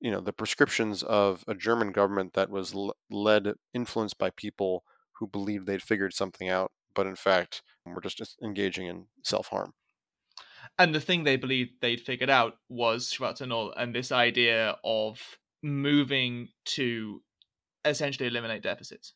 you 0.00 0.10
know 0.10 0.20
the 0.20 0.32
prescriptions 0.32 1.02
of 1.02 1.44
a 1.48 1.54
German 1.54 1.92
government 1.92 2.34
that 2.34 2.50
was 2.50 2.74
led 3.10 3.54
influenced 3.72 4.18
by 4.18 4.30
people 4.30 4.84
who 5.18 5.26
believed 5.26 5.66
they'd 5.66 5.82
figured 5.82 6.12
something 6.12 6.48
out, 6.48 6.72
but 6.96 7.06
in 7.06 7.14
fact 7.14 7.62
were 7.94 8.00
just 8.00 8.36
engaging 8.42 8.86
in 8.86 9.06
self 9.22 9.48
harm. 9.48 9.72
And 10.78 10.94
the 10.94 11.00
thing 11.00 11.24
they 11.24 11.36
believed 11.36 11.74
they'd 11.80 12.00
figured 12.00 12.30
out 12.30 12.54
was 12.68 13.12
Schwarze 13.12 13.46
Null 13.46 13.72
and 13.76 13.94
this 13.94 14.10
idea 14.10 14.76
of 14.84 15.20
moving 15.62 16.48
to 16.64 17.22
essentially 17.84 18.26
eliminate 18.26 18.62
deficits. 18.62 19.14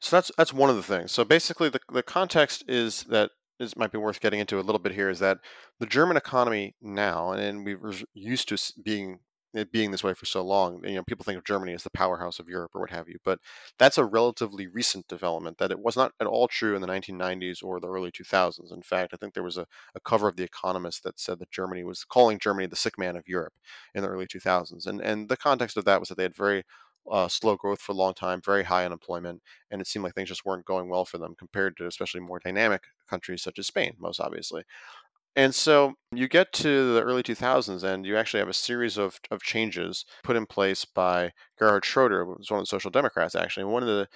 So 0.00 0.16
that's 0.16 0.30
that's 0.36 0.52
one 0.52 0.70
of 0.70 0.76
the 0.76 0.82
things. 0.82 1.12
So 1.12 1.24
basically, 1.24 1.68
the 1.68 1.80
the 1.92 2.02
context 2.02 2.64
is 2.68 3.04
that 3.04 3.30
this 3.58 3.76
might 3.76 3.92
be 3.92 3.98
worth 3.98 4.20
getting 4.20 4.40
into 4.40 4.58
a 4.58 4.62
little 4.62 4.78
bit 4.78 4.94
here 4.94 5.10
is 5.10 5.18
that 5.18 5.38
the 5.78 5.86
German 5.86 6.16
economy 6.16 6.74
now, 6.80 7.32
and 7.32 7.64
we 7.64 7.74
were 7.74 7.94
used 8.14 8.48
to 8.48 8.72
being 8.82 9.20
it 9.54 9.72
being 9.72 9.90
this 9.90 10.04
way 10.04 10.14
for 10.14 10.26
so 10.26 10.42
long. 10.42 10.84
You 10.84 10.94
know, 10.96 11.02
people 11.04 11.24
think 11.24 11.38
of 11.38 11.44
Germany 11.44 11.72
as 11.74 11.82
the 11.82 11.90
powerhouse 11.90 12.38
of 12.38 12.48
Europe 12.48 12.72
or 12.74 12.80
what 12.82 12.90
have 12.90 13.08
you, 13.08 13.18
but 13.24 13.40
that's 13.78 13.98
a 13.98 14.04
relatively 14.04 14.66
recent 14.66 15.08
development. 15.08 15.58
That 15.58 15.70
it 15.72 15.80
was 15.80 15.96
not 15.96 16.12
at 16.20 16.26
all 16.26 16.48
true 16.48 16.74
in 16.74 16.80
the 16.80 16.86
1990s 16.86 17.62
or 17.62 17.80
the 17.80 17.88
early 17.88 18.10
2000s. 18.12 18.70
In 18.72 18.82
fact, 18.82 19.12
I 19.12 19.16
think 19.16 19.34
there 19.34 19.42
was 19.42 19.56
a, 19.56 19.66
a 19.94 20.00
cover 20.00 20.28
of 20.28 20.36
The 20.36 20.44
Economist 20.44 21.02
that 21.04 21.18
said 21.18 21.38
that 21.40 21.50
Germany 21.50 21.84
was 21.84 22.04
calling 22.04 22.38
Germany 22.38 22.66
the 22.66 22.76
sick 22.76 22.98
man 22.98 23.16
of 23.16 23.28
Europe 23.28 23.54
in 23.94 24.02
the 24.02 24.08
early 24.08 24.26
2000s, 24.26 24.86
and 24.86 25.00
and 25.00 25.28
the 25.28 25.36
context 25.36 25.76
of 25.76 25.84
that 25.84 26.00
was 26.00 26.08
that 26.10 26.16
they 26.16 26.22
had 26.24 26.36
very 26.36 26.64
uh, 27.10 27.28
slow 27.28 27.56
growth 27.56 27.80
for 27.80 27.92
a 27.92 27.94
long 27.94 28.14
time, 28.14 28.40
very 28.44 28.62
high 28.64 28.84
unemployment, 28.84 29.42
and 29.70 29.80
it 29.80 29.86
seemed 29.86 30.04
like 30.04 30.14
things 30.14 30.28
just 30.28 30.44
weren't 30.44 30.66
going 30.66 30.88
well 30.88 31.04
for 31.04 31.18
them 31.18 31.34
compared 31.36 31.76
to 31.76 31.86
especially 31.86 32.20
more 32.20 32.38
dynamic 32.38 32.82
countries 33.08 33.42
such 33.42 33.58
as 33.58 33.66
Spain, 33.66 33.94
most 33.98 34.20
obviously. 34.20 34.62
And 35.36 35.54
so 35.54 35.94
you 36.12 36.28
get 36.28 36.52
to 36.54 36.94
the 36.94 37.02
early 37.02 37.22
2000s, 37.22 37.84
and 37.84 38.04
you 38.04 38.16
actually 38.16 38.40
have 38.40 38.48
a 38.48 38.54
series 38.54 38.98
of, 38.98 39.20
of 39.30 39.42
changes 39.42 40.04
put 40.24 40.36
in 40.36 40.46
place 40.46 40.84
by 40.84 41.32
Gerhard 41.58 41.84
Schroeder, 41.84 42.24
who 42.24 42.34
was 42.38 42.50
one 42.50 42.60
of 42.60 42.64
the 42.64 42.68
Social 42.68 42.90
Democrats, 42.90 43.34
actually. 43.34 43.64
One 43.64 43.82
of 43.82 43.88
the 43.88 44.08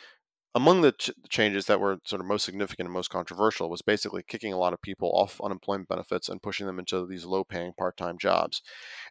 among 0.55 0.83
the 0.83 0.93
ch- 0.93 1.11
changes 1.29 1.67
that 1.67 1.81
were 1.81 1.99
sort 2.05 2.21
of 2.21 2.27
most 2.27 2.45
significant 2.45 2.87
and 2.87 2.93
most 2.95 3.11
controversial 3.11 3.69
was 3.69 3.83
basically 3.83 4.23
kicking 4.23 4.53
a 4.53 4.59
lot 4.59 4.73
of 4.73 4.81
people 4.81 5.11
off 5.13 5.41
unemployment 5.43 5.89
benefits 5.89 6.29
and 6.29 6.43
pushing 6.43 6.67
them 6.67 6.79
into 6.79 7.07
these 7.07 7.25
low 7.25 7.43
paying 7.43 7.73
part 7.73 7.97
time 7.97 8.19
jobs. 8.19 8.63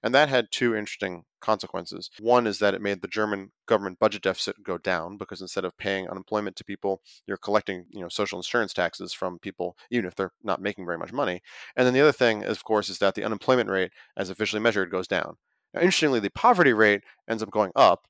And 0.01 0.15
that 0.15 0.29
had 0.29 0.47
two 0.51 0.75
interesting 0.75 1.23
consequences. 1.41 2.09
One 2.19 2.47
is 2.47 2.59
that 2.59 2.73
it 2.73 2.81
made 2.81 3.01
the 3.01 3.07
German 3.09 3.51
government 3.65 3.99
budget 3.99 4.21
deficit 4.21 4.63
go 4.63 4.77
down 4.77 5.17
because 5.17 5.41
instead 5.41 5.65
of 5.65 5.77
paying 5.77 6.07
unemployment 6.07 6.55
to 6.57 6.63
people, 6.63 7.01
you're 7.27 7.37
collecting, 7.37 7.85
you 7.91 7.99
know, 8.01 8.09
social 8.09 8.39
insurance 8.39 8.73
taxes 8.73 9.11
from 9.11 9.39
people 9.39 9.75
even 9.91 10.05
if 10.05 10.15
they're 10.15 10.31
not 10.43 10.61
making 10.61 10.85
very 10.85 10.97
much 10.97 11.11
money. 11.11 11.41
And 11.75 11.85
then 11.85 11.93
the 11.93 12.01
other 12.01 12.13
thing, 12.13 12.45
of 12.45 12.63
course, 12.63 12.87
is 12.89 12.99
that 12.99 13.15
the 13.15 13.25
unemployment 13.25 13.69
rate 13.69 13.91
as 14.15 14.29
officially 14.29 14.61
measured 14.61 14.91
goes 14.91 15.07
down. 15.07 15.35
Now, 15.73 15.81
interestingly, 15.81 16.19
the 16.19 16.29
poverty 16.29 16.71
rate 16.71 17.03
ends 17.27 17.43
up 17.43 17.51
going 17.51 17.71
up 17.75 18.07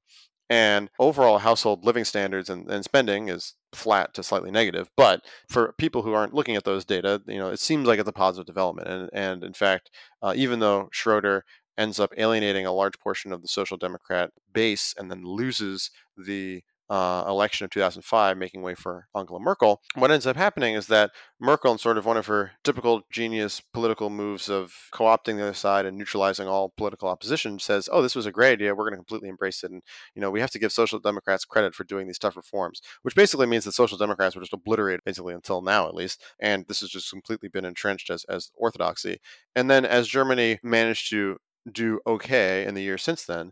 and 0.50 0.90
overall 1.00 1.40
household 1.40 1.86
living 1.86 2.04
standards 2.04 2.50
and, 2.50 2.70
and, 2.70 2.84
spending 2.84 3.30
is 3.30 3.56
flat 3.72 4.14
to 4.14 4.22
slightly 4.22 4.52
negative 4.52 4.90
but 4.96 5.22
for 5.50 5.74
people 5.78 6.02
who 6.02 6.14
aren't 6.14 6.34
looking 6.34 6.56
at 6.56 6.64
those 6.64 6.86
data 6.86 7.22
you 7.28 7.38
know 7.38 7.50
it 7.50 7.60
seems 7.60 7.88
like 7.88 8.00
it's 8.00 8.10
a 8.10 8.14
positive 8.14 8.46
development. 8.46 8.88
And, 8.88 9.10
and 9.14 9.44
in 9.44 9.54
fact 9.54 9.90
uh, 10.22 10.34
even 10.36 10.60
though 10.60 10.90
schroeder 10.92 11.44
ends 11.78 12.00
up 12.00 12.14
alienating 12.18 12.66
a 12.66 12.72
large 12.72 13.00
portion 13.00 13.32
of 13.32 13.42
the 13.42 13.48
social 13.48 13.78
democrat 13.78 14.32
base 14.52 14.94
and 14.98 15.10
then 15.10 15.24
loses 15.24 15.90
the 16.16 16.62
uh, 16.94 17.26
election 17.28 17.66
of 17.66 17.72
2005, 17.72 18.38
making 18.38 18.62
way 18.62 18.76
for 18.76 19.08
Angela 19.16 19.40
Merkel. 19.40 19.82
What 19.96 20.12
ends 20.12 20.28
up 20.28 20.36
happening 20.36 20.76
is 20.76 20.86
that 20.88 21.10
Merkel, 21.40 21.72
in 21.72 21.80
sort 21.80 21.98
of 21.98 22.06
one 22.06 22.18
of 22.18 22.28
her 22.28 22.52
typical 22.64 23.02
genius 23.12 23.62
political 23.62 24.12
moves 24.12 24.48
of 24.48 24.72
co 24.92 25.06
opting 25.06 25.38
the 25.38 25.42
other 25.42 25.54
side 25.56 25.88
and 25.88 25.98
neutralizing 25.98 26.48
all 26.48 26.72
political 26.78 27.10
opposition, 27.10 27.58
says, 27.58 27.90
Oh, 27.92 28.04
this 28.04 28.14
was 28.14 28.28
a 28.28 28.32
great 28.32 28.52
idea. 28.52 28.76
We're 28.76 28.84
going 28.84 28.94
to 28.94 28.98
completely 28.98 29.30
embrace 29.30 29.64
it. 29.64 29.72
And, 29.72 29.82
you 30.14 30.22
know, 30.22 30.30
we 30.30 30.40
have 30.40 30.52
to 30.52 30.60
give 30.60 30.72
Social 30.72 31.00
Democrats 31.00 31.46
credit 31.46 31.74
for 31.74 31.84
doing 31.84 32.06
these 32.06 32.20
tough 32.20 32.38
reforms, 32.38 32.80
which 33.02 33.16
basically 33.16 33.48
means 33.48 33.66
that 33.66 33.72
Social 33.72 33.98
Democrats 33.98 34.36
were 34.36 34.44
just 34.44 34.54
obliterated, 34.54 35.02
basically, 35.04 35.34
until 35.34 35.64
now, 35.64 35.88
at 35.88 35.96
least. 35.96 36.22
And 36.40 36.68
this 36.68 36.82
has 36.82 36.92
just 36.92 37.10
completely 37.10 37.50
been 37.50 37.66
entrenched 37.66 38.12
as, 38.12 38.24
as 38.26 38.52
orthodoxy. 38.56 39.18
And 39.56 39.68
then 39.68 39.84
as 39.84 40.08
Germany 40.08 40.60
managed 40.62 41.10
to 41.10 41.38
do 41.72 42.00
okay 42.06 42.66
in 42.66 42.74
the 42.76 42.82
years 42.82 43.02
since 43.02 43.26
then, 43.26 43.52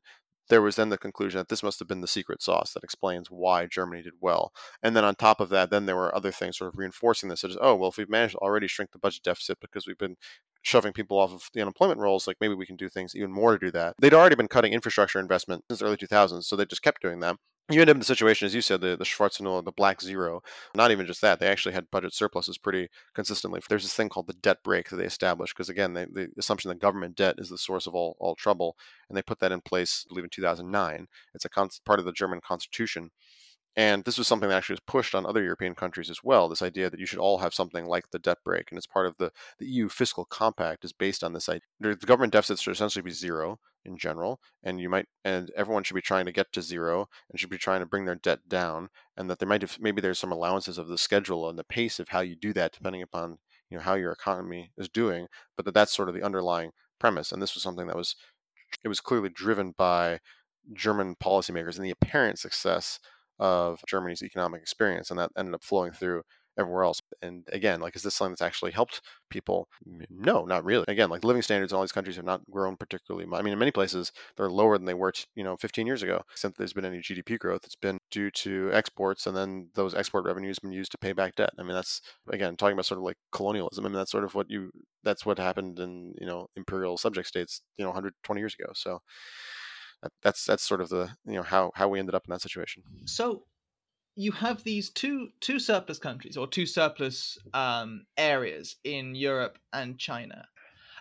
there 0.52 0.62
was 0.62 0.76
then 0.76 0.90
the 0.90 0.98
conclusion 0.98 1.38
that 1.38 1.48
this 1.48 1.64
must 1.64 1.80
have 1.80 1.88
been 1.88 2.02
the 2.02 2.08
secret 2.08 2.42
sauce 2.44 2.74
that 2.74 2.84
explains 2.84 3.32
why 3.32 3.66
Germany 3.66 4.02
did 4.02 4.16
well. 4.20 4.52
And 4.84 4.98
then 4.98 5.06
on 5.06 5.16
top 5.16 5.40
of 5.40 5.48
that, 5.48 5.70
then 5.70 5.86
there 5.86 5.96
were 5.96 6.14
other 6.14 6.30
things 6.30 6.58
sort 6.58 6.74
of 6.74 6.78
reinforcing 6.78 7.30
this, 7.30 7.40
such 7.40 7.52
as, 7.52 7.58
oh, 7.62 7.74
well, 7.74 7.90
if 7.90 7.98
we've 7.98 8.10
managed 8.10 8.34
to 8.34 8.40
already 8.40 8.68
shrink 8.68 8.92
the 8.92 9.00
budget 9.00 9.24
deficit 9.24 9.62
because 9.62 9.88
we've 9.88 9.98
been 9.98 10.18
shoving 10.62 10.92
people 10.92 11.18
off 11.18 11.32
of 11.32 11.50
the 11.54 11.62
unemployment 11.62 12.02
rolls, 12.02 12.28
like 12.28 12.36
maybe 12.42 12.54
we 12.54 12.66
can 12.66 12.76
do 12.76 12.90
things 12.90 13.16
even 13.16 13.32
more 13.32 13.54
to 13.54 13.66
do 13.66 13.72
that. 13.72 13.96
They'd 13.98 14.14
already 14.14 14.36
been 14.36 14.50
cutting 14.50 14.74
infrastructure 14.74 15.20
investment 15.20 15.64
since 15.70 15.80
the 15.80 15.86
early 15.86 15.96
2000s, 15.96 16.44
so 16.44 16.58
they 16.58 16.66
just 16.66 16.82
kept 16.82 17.02
doing 17.02 17.22
that 17.22 17.38
you 17.70 17.82
end 17.82 17.90
up 17.90 17.96
in 17.96 18.00
the 18.00 18.06
situation, 18.06 18.46
as 18.46 18.56
you 18.56 18.62
said, 18.62 18.82
the, 18.82 18.96
the 18.98 19.06
Schwarze 19.06 19.40
Null, 19.40 19.62
the 19.62 19.72
black 19.72 20.02
zero. 20.02 20.42
Not 20.76 20.92
even 20.92 21.06
just 21.06 21.22
that, 21.22 21.40
they 21.40 21.48
actually 21.48 21.74
had 21.74 21.92
budget 21.92 22.14
surpluses 22.14 22.58
pretty 22.58 22.90
consistently. 23.14 23.62
There's 23.70 23.84
this 23.84 23.94
thing 23.94 24.10
called 24.10 24.28
the 24.28 24.34
debt 24.34 24.58
brake 24.64 24.90
that 24.90 24.98
they 24.98 25.06
established, 25.06 25.56
because 25.56 25.70
again, 25.70 25.94
they, 25.94 26.06
the 26.06 26.30
assumption 26.38 26.70
that 26.70 26.80
government 26.80 27.16
debt 27.16 27.36
is 27.38 27.50
the 27.50 27.58
source 27.58 27.88
of 27.88 27.96
all, 27.96 28.18
all 28.20 28.36
trouble, 28.36 28.76
and 29.10 29.18
they 29.18 29.22
put 29.22 29.40
that 29.40 29.52
in 29.52 29.62
place, 29.62 30.06
I 30.06 30.10
believe, 30.10 30.26
in 30.26 30.30
2009. 30.30 31.08
It's 31.34 31.46
a 31.46 31.50
con- 31.50 31.70
part 31.86 32.00
of 32.00 32.06
the 32.06 32.12
German 32.12 32.42
constitution. 32.42 33.12
And 33.78 34.04
this 34.04 34.18
was 34.18 34.28
something 34.28 34.50
that 34.50 34.56
actually 34.56 34.74
was 34.74 34.82
pushed 34.82 35.16
on 35.16 35.26
other 35.26 35.42
European 35.42 35.76
countries 35.76 36.10
as 36.10 36.22
well. 36.22 36.50
This 36.50 36.62
idea 36.62 36.90
that 36.90 37.00
you 37.00 37.06
should 37.06 37.20
all 37.20 37.38
have 37.38 37.54
something 37.54 37.86
like 37.86 38.10
the 38.12 38.20
debt 38.20 38.40
brake, 38.44 38.68
and 38.70 38.78
it's 38.78 38.88
part 38.88 39.06
of 39.06 39.16
the, 39.18 39.32
the 39.60 39.66
EU 39.66 39.88
fiscal 39.88 40.26
compact 40.26 40.84
is 40.84 40.92
based 40.92 41.24
on 41.24 41.32
this 41.32 41.48
idea. 41.48 41.62
The 41.80 41.96
government 41.96 42.34
deficits 42.34 42.62
should 42.62 42.74
essentially 42.74 43.04
be 43.04 43.12
zero 43.12 43.60
in 43.86 43.98
general, 43.98 44.40
and 44.64 44.80
you 44.80 44.90
might 44.90 45.08
and 45.24 45.52
everyone 45.56 45.84
should 45.84 45.96
be 45.96 46.02
trying 46.02 46.26
to 46.26 46.32
get 46.32 46.52
to 46.54 46.62
zero 46.62 47.08
and 47.30 47.40
should 47.40 47.50
be 47.50 47.58
trying 47.58 47.80
to 47.82 47.86
bring 47.86 48.06
their 48.06 48.16
debt 48.16 48.48
down, 48.48 48.90
and 49.18 49.30
that 49.30 49.40
there 49.40 49.48
might 49.50 49.62
have 49.62 49.78
maybe 49.80 50.02
there's 50.02 50.20
some 50.20 50.32
allowances 50.32 50.78
of 50.78 50.88
the 50.88 50.98
schedule 50.98 51.50
and 51.50 51.58
the 51.60 51.64
pace 51.64 52.00
of 52.00 52.10
how 52.10 52.22
you 52.22 52.36
do 52.36 52.54
that 52.54 52.74
depending 52.74 53.02
upon 53.02 53.38
you 53.70 53.78
know 53.78 53.84
how 53.84 53.96
your 53.96 54.12
economy 54.12 54.72
is 54.78 54.90
doing, 54.90 55.28
but 55.56 55.66
that 55.66 55.74
that's 55.74 55.96
sort 55.96 56.10
of 56.10 56.16
the 56.16 56.24
underlying 56.24 56.72
premise. 57.00 57.32
And 57.32 57.42
this 57.42 57.54
was 57.56 57.64
something 57.64 57.88
that 57.88 57.96
was 57.98 58.16
it 58.84 58.88
was 58.88 59.02
clearly 59.02 59.30
driven 59.30 59.74
by 59.78 60.20
German 60.74 61.16
policymakers 61.16 61.78
and 61.78 61.86
the 61.86 61.92
apparent 61.92 62.40
success 62.40 63.00
of 63.40 63.82
Germany's 63.88 64.24
economic 64.24 64.62
experience, 64.62 65.10
and 65.10 65.20
that 65.20 65.32
ended 65.38 65.56
up 65.56 65.64
flowing 65.64 65.92
through 65.92 66.24
everywhere 66.58 66.84
else. 66.84 67.02
And 67.22 67.48
again, 67.52 67.80
like, 67.80 67.96
is 67.96 68.04
this 68.04 68.16
something 68.16 68.32
that's 68.32 68.42
actually 68.42 68.72
helped 68.72 69.02
people? 69.30 69.68
No, 70.10 70.46
not 70.46 70.64
really. 70.64 70.86
Again, 70.88 71.10
like 71.10 71.24
living 71.24 71.42
standards 71.42 71.72
in 71.72 71.76
all 71.76 71.82
these 71.82 71.92
countries 71.92 72.16
have 72.18 72.26
not 72.26 72.42
grown 72.50 72.78
particularly 72.78 73.26
much. 73.26 73.40
I 73.40 73.44
mean, 73.44 73.54
in 73.54 73.60
many 73.60 73.72
places, 73.72 74.12
they're 74.38 74.50
lower 74.50 74.78
than 74.78 74.86
they 74.86 74.94
were, 74.94 75.14
you 75.36 75.44
know, 75.44 75.58
15 75.58 75.88
years 75.88 76.04
ago. 76.04 76.22
Since 76.36 76.56
there's 76.58 76.74
been 76.74 76.86
any 76.86 77.00
GDP 77.00 77.40
growth, 77.40 77.62
it's 77.64 77.76
been 77.76 78.00
due 78.10 78.32
to 78.32 78.70
exports, 78.74 79.26
and 79.28 79.36
then 79.36 79.70
those 79.76 79.96
export 79.96 80.26
revenues 80.26 80.60
been 80.60 80.72
used 80.72 80.92
to 80.92 80.98
pay 80.98 81.14
back 81.14 81.36
debt. 81.36 81.52
I 81.58 81.64
mean, 81.64 81.74
that's 81.74 82.02
again 82.32 82.56
talking 82.56 82.74
about 82.74 82.86
sort 82.86 83.00
of 83.00 83.04
like 83.04 83.18
colonialism. 83.32 83.86
I 83.86 83.90
mean, 83.90 83.98
that's 83.98 84.12
sort 84.12 84.24
of 84.24 84.36
what 84.36 84.50
you 84.50 84.72
that's 85.04 85.26
what 85.26 85.40
happened 85.40 85.80
in 85.80 86.14
you 86.20 86.28
know 86.28 86.48
imperial 86.56 86.98
subject 86.98 87.28
states, 87.28 87.62
you 87.78 87.84
know, 87.84 87.90
120 87.90 88.40
years 88.40 88.56
ago. 88.60 88.72
So 88.74 89.00
that's 90.24 90.46
that's 90.46 90.64
sort 90.64 90.82
of 90.82 90.90
the 90.90 91.10
you 91.26 91.34
know 91.34 91.44
how 91.44 91.72
how 91.76 91.88
we 91.88 92.00
ended 92.00 92.16
up 92.16 92.24
in 92.28 92.32
that 92.32 92.42
situation. 92.42 92.84
So 93.06 93.44
you 94.16 94.32
have 94.32 94.64
these 94.64 94.90
two 94.90 95.30
two 95.40 95.60
surplus 95.60 96.00
countries 96.00 96.38
or 96.38 96.48
two 96.48 96.66
surplus 96.66 97.38
um, 97.54 98.06
areas 98.18 98.76
in 98.84 99.16
Europe 99.16 99.58
and 99.74 99.98
China, 99.98 100.46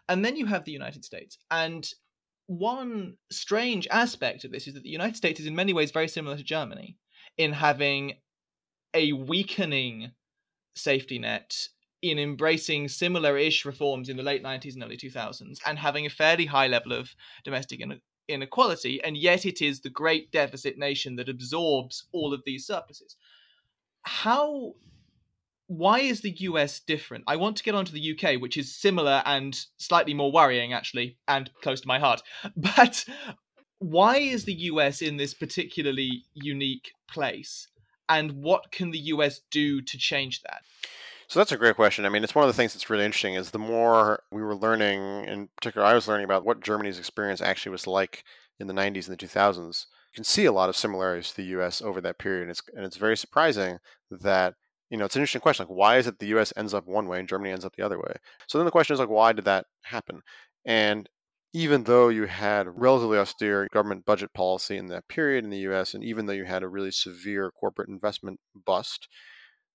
and 0.09 0.25
then 0.25 0.37
you 0.37 0.47
have 0.47 0.65
the 0.65 0.73
United 0.73 1.05
States. 1.05 1.39
And 1.51 1.89
one 2.47 3.17
strange 3.31 3.87
aspect 3.91 4.45
of 4.45 4.51
this 4.51 4.67
is 4.67 4.75
that 4.75 4.83
the 4.83 4.89
United 4.89 5.17
States 5.17 5.39
is 5.41 5.47
in 5.47 5.55
many 5.55 5.73
ways 5.73 5.93
very 5.93 6.09
similar 6.09 6.37
to 6.37 6.43
Germany 6.43 6.97
in 7.39 7.53
having 7.53 8.15
a 8.93 9.13
weakening 9.13 10.13
safety 10.75 11.19
net 11.19 11.69
in 12.03 12.19
embracing 12.19 12.89
similar 12.89 13.37
ish 13.37 13.65
reforms 13.65 14.09
in 14.09 14.17
the 14.17 14.23
late 14.23 14.43
90s 14.43 14.75
and 14.75 14.83
early 14.83 14.97
2000s 14.97 15.59
and 15.67 15.79
having 15.79 16.07
a 16.07 16.11
fairly 16.11 16.47
high 16.47 16.67
level 16.67 16.93
of 16.93 17.11
domestic 17.45 17.81
inequality, 18.31 19.03
and 19.03 19.17
yet 19.17 19.45
it 19.45 19.61
is 19.61 19.81
the 19.81 19.91
great 19.91 20.31
deficit 20.31 20.79
nation 20.79 21.17
that 21.17 21.29
absorbs 21.29 22.05
all 22.13 22.33
of 22.33 22.43
these 22.45 22.67
surpluses. 22.67 23.17
How 24.03 24.75
why 25.71 26.01
is 26.01 26.21
the 26.21 26.33
US 26.33 26.81
different? 26.81 27.23
I 27.29 27.37
want 27.37 27.57
to 27.59 27.63
get 27.63 27.77
onto 27.77 27.93
the 27.93 28.19
UK, 28.19 28.41
which 28.41 28.57
is 28.57 28.75
similar 28.75 29.23
and 29.25 29.57
slightly 29.77 30.15
more 30.15 30.33
worrying, 30.33 30.73
actually, 30.73 31.17
and 31.29 31.49
close 31.63 31.81
to 31.83 31.89
my 31.89 32.01
heart. 32.01 32.23
But 32.57 33.05
why 33.79 34.17
is 34.17 34.45
the 34.45 34.55
US 34.71 35.01
in 35.01 35.17
this 35.17 35.33
particularly 35.33 36.25
unique 36.35 36.91
place? 37.09 37.69
And 38.09 38.43
what 38.43 38.73
can 38.73 38.91
the 38.91 38.99
US 39.15 39.43
do 39.53 39.81
to 39.81 39.97
change 39.97 40.43
that? 40.43 40.63
So 41.31 41.39
that's 41.39 41.53
a 41.53 41.57
great 41.57 41.77
question. 41.77 42.05
I 42.05 42.09
mean, 42.09 42.25
it's 42.25 42.35
one 42.35 42.43
of 42.43 42.49
the 42.49 42.57
things 42.57 42.75
that's 42.75 42.91
really 42.91 43.05
interesting 43.05 43.35
is 43.35 43.53
the 43.53 43.59
more 43.61 44.25
we 44.33 44.43
were 44.43 44.57
learning, 44.57 45.27
in 45.27 45.49
particular, 45.55 45.87
I 45.87 45.95
was 45.95 46.09
learning 46.09 46.25
about 46.25 46.45
what 46.45 46.61
Germany's 46.61 46.99
experience 46.99 47.41
actually 47.41 47.71
was 47.71 47.87
like 47.87 48.25
in 48.59 48.67
the 48.67 48.75
90s 48.75 49.07
and 49.09 49.17
the 49.17 49.27
2000s. 49.27 49.87
You 50.11 50.17
can 50.17 50.25
see 50.25 50.47
a 50.47 50.51
lot 50.51 50.69
of 50.69 50.75
similarities 50.75 51.31
to 51.31 51.37
the 51.37 51.51
U.S. 51.51 51.81
over 51.81 52.01
that 52.01 52.19
period, 52.19 52.43
and 52.43 52.51
it's 52.51 52.63
and 52.75 52.85
it's 52.85 52.97
very 52.97 53.17
surprising 53.17 53.79
that 54.11 54.55
you 54.91 54.99
know 54.99 55.05
it's 55.05 55.15
an 55.15 55.23
interesting 55.23 55.41
question. 55.41 55.67
Like, 55.69 55.77
why 55.77 55.99
is 55.99 56.09
it 56.09 56.19
the 56.19 56.27
U.S. 56.35 56.53
ends 56.57 56.75
up 56.75 56.89
one 56.89 57.07
way 57.07 57.21
and 57.21 57.29
Germany 57.29 57.53
ends 57.53 57.65
up 57.65 57.77
the 57.77 57.87
other 57.87 57.99
way? 57.99 58.15
So 58.49 58.59
then 58.59 58.65
the 58.65 58.73
question 58.73 58.95
is 58.95 58.99
like, 58.99 59.09
why 59.09 59.33
did 59.33 59.45
that 59.45 59.67
happen? 59.83 60.23
And 60.65 61.09
even 61.53 61.85
though 61.85 62.09
you 62.09 62.25
had 62.27 62.67
relatively 62.75 63.19
austere 63.19 63.69
government 63.73 64.05
budget 64.05 64.35
policy 64.35 64.77
in 64.77 64.87
that 64.87 65.07
period 65.07 65.45
in 65.45 65.51
the 65.51 65.59
US, 65.71 65.95
and 65.95 66.03
even 66.03 66.27
though 66.27 66.33
you 66.33 66.45
had 66.45 66.65
a 66.65 66.69
really 66.69 66.91
severe 66.91 67.53
corporate 67.53 67.89
investment 67.89 68.41
bust, 68.67 69.07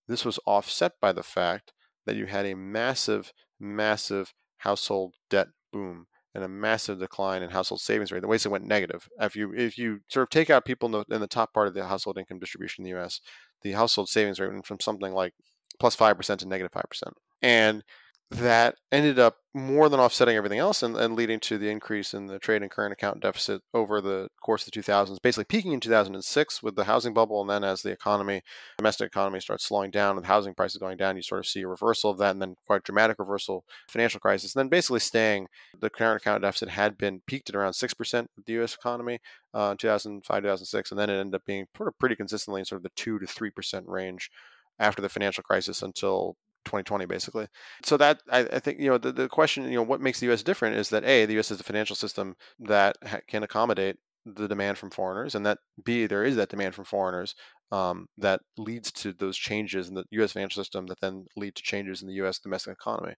this 0.07 0.25
was 0.25 0.39
offset 0.45 0.93
by 1.01 1.11
the 1.11 1.23
fact 1.23 1.73
that 2.05 2.15
you 2.15 2.27
had 2.27 2.45
a 2.45 2.55
massive, 2.55 3.33
massive 3.59 4.33
household 4.57 5.15
debt 5.29 5.47
boom 5.71 6.07
and 6.33 6.43
a 6.43 6.49
massive 6.49 6.99
decline 6.99 7.41
in 7.41 7.51
household 7.51 7.81
savings 7.81 8.11
rate. 8.11 8.21
The 8.21 8.27
ways 8.27 8.45
it 8.45 8.51
went 8.51 8.65
negative. 8.65 9.07
If 9.19 9.35
you 9.35 9.53
if 9.55 9.77
you 9.77 10.01
sort 10.09 10.23
of 10.23 10.29
take 10.29 10.49
out 10.49 10.65
people 10.65 10.87
in 10.87 10.91
the, 10.91 11.15
in 11.15 11.21
the 11.21 11.27
top 11.27 11.53
part 11.53 11.67
of 11.67 11.73
the 11.73 11.85
household 11.85 12.17
income 12.17 12.39
distribution 12.39 12.83
in 12.83 12.91
the 12.91 12.97
U.S., 12.97 13.21
the 13.61 13.71
household 13.71 14.09
savings 14.09 14.39
rate 14.39 14.51
went 14.51 14.65
from 14.65 14.79
something 14.79 15.13
like 15.13 15.33
plus 15.79 15.95
five 15.95 16.17
percent 16.17 16.41
to 16.41 16.47
negative 16.47 16.71
five 16.73 16.85
percent, 16.89 17.13
and 17.41 17.83
that 18.31 18.75
ended 18.91 19.19
up 19.19 19.37
more 19.53 19.87
than 19.87 19.99
offsetting 19.99 20.35
everything 20.35 20.59
else 20.59 20.81
and, 20.81 20.97
and, 20.97 21.15
leading 21.15 21.39
to 21.39 21.57
the 21.57 21.69
increase 21.69 22.13
in 22.13 22.25
the 22.25 22.39
trade 22.39 22.61
and 22.61 22.71
current 22.71 22.91
account 22.91 23.21
deficit 23.21 23.61
over 23.73 24.01
the 24.01 24.27
course 24.43 24.67
of 24.67 24.73
the 24.73 24.81
2000s, 24.81 25.21
basically 25.21 25.45
peaking 25.45 25.71
in 25.71 25.79
2006 25.79 26.63
with 26.63 26.75
the 26.75 26.85
housing 26.85 27.13
bubble. 27.13 27.39
And 27.39 27.49
then 27.49 27.63
as 27.63 27.81
the 27.81 27.91
economy, 27.91 28.41
domestic 28.77 29.07
economy 29.07 29.39
starts 29.39 29.65
slowing 29.65 29.91
down 29.91 30.17
and 30.17 30.25
housing 30.25 30.55
prices 30.55 30.79
going 30.79 30.97
down, 30.97 31.15
you 31.15 31.21
sort 31.21 31.39
of 31.39 31.47
see 31.47 31.61
a 31.61 31.67
reversal 31.67 32.09
of 32.09 32.17
that 32.17 32.31
and 32.31 32.41
then 32.41 32.55
quite 32.65 32.83
dramatic 32.83 33.17
reversal, 33.19 33.63
financial 33.87 34.19
crisis. 34.19 34.55
And 34.55 34.59
then 34.59 34.69
basically 34.69 34.99
staying, 34.99 35.47
the 35.79 35.89
current 35.89 36.21
account 36.21 36.41
deficit 36.41 36.69
had 36.69 36.97
been 36.97 37.21
peaked 37.27 37.49
at 37.49 37.55
around 37.55 37.73
6% 37.73 38.19
of 38.19 38.45
the 38.45 38.63
US 38.63 38.73
economy 38.73 39.19
uh, 39.53 39.69
in 39.71 39.77
2005, 39.77 40.41
2006. 40.41 40.91
And 40.91 40.99
then 40.99 41.09
it 41.09 41.19
ended 41.19 41.35
up 41.35 41.45
being 41.45 41.67
pretty 41.99 42.15
consistently 42.15 42.59
in 42.59 42.65
sort 42.65 42.79
of 42.79 42.83
the 42.83 42.91
2 42.95 43.19
to 43.19 43.25
3% 43.25 43.83
range 43.85 44.31
after 44.79 45.01
the 45.01 45.09
financial 45.09 45.43
crisis 45.43 45.81
until 45.81 46.35
2020 46.65 47.05
basically. 47.05 47.47
So 47.83 47.97
that 47.97 48.21
I, 48.29 48.39
I, 48.39 48.59
think 48.59 48.79
you 48.79 48.89
know 48.89 48.97
the, 48.97 49.11
the 49.11 49.29
question 49.29 49.65
you 49.65 49.75
know 49.75 49.83
what 49.83 50.01
makes 50.01 50.19
the 50.19 50.31
us 50.31 50.43
different 50.43 50.75
is 50.75 50.89
that 50.89 51.05
a 51.05 51.25
the 51.25 51.39
us 51.39 51.51
is 51.51 51.59
a 51.59 51.63
financial 51.63 51.95
system 51.95 52.35
that 52.59 52.97
ha- 53.05 53.21
can 53.27 53.43
accommodate 53.43 53.97
the 54.25 54.47
demand 54.47 54.77
from 54.77 54.89
foreigners 54.89 55.35
and 55.35 55.45
that 55.45 55.59
b 55.83 56.07
there 56.07 56.23
is 56.23 56.35
that 56.35 56.49
demand 56.49 56.73
from 56.73 56.83
foreigners 56.83 57.35
um, 57.71 58.07
that 58.17 58.41
leads 58.57 58.91
to 58.91 59.13
those 59.13 59.37
changes 59.37 59.87
in 59.87 59.95
the 59.95 60.05
us 60.11 60.33
financial 60.33 60.63
system 60.63 60.87
that 60.87 61.01
then 61.01 61.25
lead 61.35 61.55
to 61.55 61.63
changes 61.63 62.01
in 62.01 62.07
the 62.07 62.13
us 62.13 62.39
domestic 62.39 62.73
economy. 62.73 63.15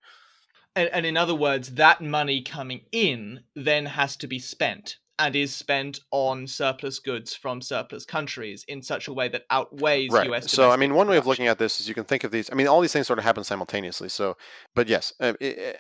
And, 0.76 0.90
and 0.90 1.06
in 1.06 1.18
other 1.18 1.36
words 1.36 1.76
that 1.76 2.02
money 2.02 2.42
coming 2.42 2.82
in 2.92 3.42
then 3.56 3.88
has 3.88 4.16
to 4.18 4.28
be 4.28 4.40
spent 4.40 4.98
and 5.20 5.36
is 5.36 5.56
spent 5.56 6.00
on 6.12 6.46
surplus 6.48 7.00
goods 7.00 7.34
from 7.34 7.62
surplus 7.62 8.06
countries 8.06 8.64
in 8.68 8.82
such 8.82 9.08
a 9.08 9.14
way 9.14 9.28
that 9.30 9.46
outweighs 9.50 10.12
right. 10.12 10.28
U.S. 10.28 10.52
So, 10.52 10.72
I 10.72 10.78
mean, 10.78 10.94
one 10.94 11.08
way 11.08 11.18
of 11.18 11.26
looking 11.26 11.48
at 11.48 11.58
this 11.58 11.80
is 11.80 11.88
you 11.88 11.96
can 11.96 12.04
think 12.04 12.24
of 12.24 12.32
these. 12.32 12.50
I 12.52 12.56
mean, 12.56 12.68
all 12.68 12.82
these 12.82 12.94
things 12.94 13.08
sort 13.08 13.20
of 13.20 13.26
happen 13.26 13.44
simultaneously. 13.44 14.10
So, 14.10 14.38
but 14.76 14.88
yes, 14.88 15.14
uh, 15.20 15.34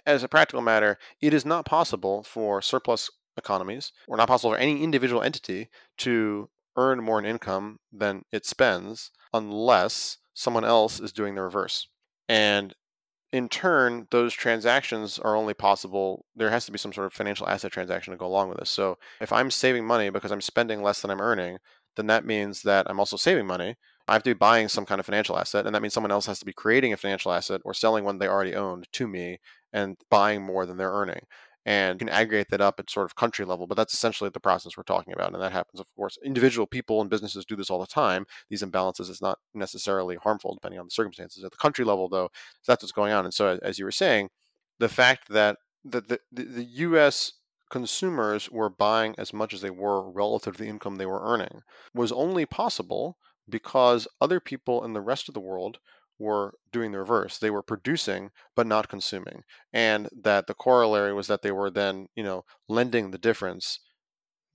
as 0.06 0.24
a 0.24 0.28
practical 0.28 0.62
matter, 0.62 0.98
it 1.22 1.34
is 1.34 1.46
not 1.46 1.66
possible 1.66 2.24
for 2.24 2.62
surplus 2.62 3.10
economies, 3.38 3.92
or 4.08 4.18
not 4.18 4.28
possible 4.28 4.52
for 4.52 4.58
any 4.58 4.84
individual 4.84 5.22
entity 5.22 5.70
to 6.00 6.50
earn 6.76 7.04
more 7.04 7.20
in 7.20 7.26
income 7.26 7.80
than 7.92 8.24
it 8.32 8.46
spends, 8.46 9.12
unless 9.34 10.18
someone 10.34 10.66
else 10.66 11.00
is 11.00 11.12
doing 11.12 11.36
the 11.36 11.42
reverse. 11.42 11.88
And 12.28 12.74
in 13.32 13.50
turn, 13.50 14.08
those 14.12 14.34
transactions 14.34 15.20
are 15.20 15.36
only 15.36 15.54
possible. 15.54 16.26
There 16.36 16.50
has 16.50 16.66
to 16.66 16.72
be 16.72 16.78
some 16.78 16.94
sort 16.94 17.08
of 17.08 17.14
financial 17.14 17.48
asset 17.48 17.72
transaction 17.72 18.12
to 18.12 18.18
go 18.18 18.26
along 18.26 18.50
with 18.50 18.60
this. 18.60 18.70
So 18.70 18.98
if 19.20 19.34
I'm 19.34 19.52
saving 19.52 19.86
money 19.86 20.10
because 20.10 20.32
I'm 20.32 20.42
spending 20.42 20.82
less 20.82 21.02
than 21.02 21.12
I'm 21.12 21.22
earning, 21.22 21.58
then 21.98 22.08
that 22.08 22.26
means 22.26 22.62
that 22.62 22.90
I'm 22.90 23.00
also 23.00 23.18
saving 23.18 23.46
money. 23.46 23.76
I 24.08 24.14
have 24.14 24.24
to 24.24 24.30
be 24.30 24.38
buying 24.38 24.70
some 24.70 24.86
kind 24.86 25.00
of 25.00 25.06
financial 25.06 25.38
asset, 25.38 25.66
and 25.66 25.76
that 25.76 25.82
means 25.82 25.94
someone 25.94 26.12
else 26.12 26.28
has 26.28 26.40
to 26.40 26.46
be 26.46 26.54
creating 26.54 26.94
a 26.94 26.98
financial 26.98 27.34
asset 27.34 27.60
or 27.66 27.74
selling 27.74 28.06
one 28.06 28.20
they 28.20 28.28
already 28.28 28.56
owned 28.56 28.88
to 28.94 29.08
me 29.08 29.40
and 29.74 29.98
buying 30.10 30.42
more 30.42 30.66
than 30.66 30.78
they're 30.78 30.92
earning 30.94 31.22
and 31.68 32.00
can 32.00 32.08
aggregate 32.08 32.48
that 32.50 32.62
up 32.62 32.80
at 32.80 32.90
sort 32.90 33.06
of 33.06 33.18
country 33.18 33.44
level. 33.44 33.68
But 33.68 33.76
that's 33.76 33.94
essentially 33.94 34.30
the 34.30 34.40
process 34.40 34.78
we're 34.78 34.84
talking 34.84 35.12
about. 35.12 35.34
And 35.34 35.42
that 35.44 35.52
happens, 35.52 35.82
of 35.82 35.86
course. 35.98 36.18
Individual 36.24 36.66
people 36.66 37.02
and 37.02 37.10
businesses 37.10 37.44
do 37.44 37.58
this 37.58 37.70
all 37.70 37.82
the 37.82 37.86
time. 37.86 38.26
These 38.50 38.64
imbalances 38.64 39.10
is 39.10 39.22
not 39.22 39.40
necessarily 39.54 40.16
harmful 40.16 40.54
depending 40.54 40.80
on 40.80 40.86
the 40.86 40.92
circumstances. 40.92 41.44
At 41.44 41.52
the 41.52 41.58
country 41.58 41.84
level, 41.84 42.08
though, 42.08 42.30
that's 42.66 42.84
what's 42.84 42.94
going 42.94 43.12
on. 43.12 43.26
And 43.26 43.34
so, 43.34 43.60
as 43.62 43.78
you 43.78 43.84
were 43.84 43.92
saying, 43.92 44.30
the 44.80 44.88
fact 44.88 45.28
that 45.28 45.58
the, 45.84 46.00
the, 46.00 46.20
the 46.32 46.64
U.S. 46.64 47.34
consumers 47.70 48.50
were 48.50 48.70
buying 48.70 49.14
as 49.18 49.34
much 49.34 49.54
as 49.54 49.60
they 49.60 49.70
were 49.70 50.10
relative 50.10 50.56
to 50.56 50.64
the 50.64 50.70
income 50.70 50.96
they 50.96 51.06
were 51.06 51.22
earning 51.22 51.64
was 51.94 52.14
only 52.14 52.46
possible 52.46 53.18
because 53.50 54.08
other 54.22 54.40
people 54.40 54.86
in 54.86 54.94
the 54.94 55.02
rest 55.02 55.28
of 55.28 55.34
the 55.34 55.42
world 55.42 55.80
were 56.20 56.54
doing 56.72 56.92
the 56.92 57.00
reverse. 57.00 57.38
They 57.38 57.50
were 57.50 57.62
producing 57.62 58.32
but 58.56 58.68
not 58.68 58.90
consuming. 58.90 59.44
And 59.72 60.10
that 60.24 60.48
the 60.48 60.54
corollary 60.54 61.14
was 61.14 61.28
that 61.28 61.42
they 61.42 61.52
were 61.52 61.70
then, 61.70 62.08
you 62.16 62.24
know, 62.24 62.46
lending 62.68 63.12
the 63.12 63.18
difference 63.18 63.80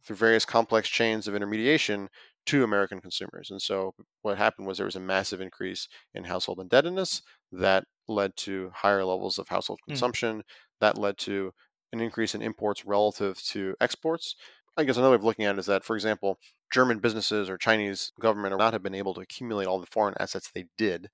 through 0.05 0.17
various 0.17 0.45
complex 0.45 0.89
chains 0.89 1.29
of 1.29 1.35
intermediation 1.35 2.09
to 2.47 2.65
American 2.65 3.01
consumers. 3.01 3.51
And 3.51 3.63
so 3.63 3.95
what 4.23 4.39
happened 4.39 4.67
was 4.67 4.79
there 4.79 4.87
was 4.87 4.97
a 4.97 5.01
massive 5.01 5.41
increase 5.41 5.89
in 6.13 6.25
household 6.25 6.59
indebtedness 6.59 7.23
that 7.53 7.85
led 8.09 8.37
to 8.39 8.73
higher 8.75 9.05
levels 9.05 9.39
of 9.39 9.49
household 9.49 9.79
hmm. 9.85 9.93
consumption. 9.93 10.39
Mm. 10.39 10.43
That 10.81 10.99
led 10.99 11.19
to 11.19 11.53
an 11.93 12.01
increase 12.01 12.35
in 12.35 12.43
imports 12.43 12.85
relative 12.85 13.41
to 13.45 13.77
exports. 13.81 14.35
I 14.77 14.85
guess 14.85 14.97
another 14.97 15.13
way 15.13 15.17
of 15.17 15.25
looking 15.25 15.45
at 15.45 15.55
it 15.55 15.59
is 15.59 15.67
that, 15.67 15.85
for 15.85 15.95
example, 15.95 16.39
German 16.73 16.99
businesses 16.99 17.51
or 17.51 17.59
Chinese 17.59 18.13
government 18.19 18.53
would 18.53 18.59
not 18.59 18.73
have 18.73 18.83
been 18.83 18.95
able 18.95 19.13
to 19.15 19.21
accumulate 19.21 19.67
all 19.67 19.79
the 19.79 19.87
foreign 19.87 20.15
assets 20.19 20.51
they 20.51 20.65
did 20.79 21.11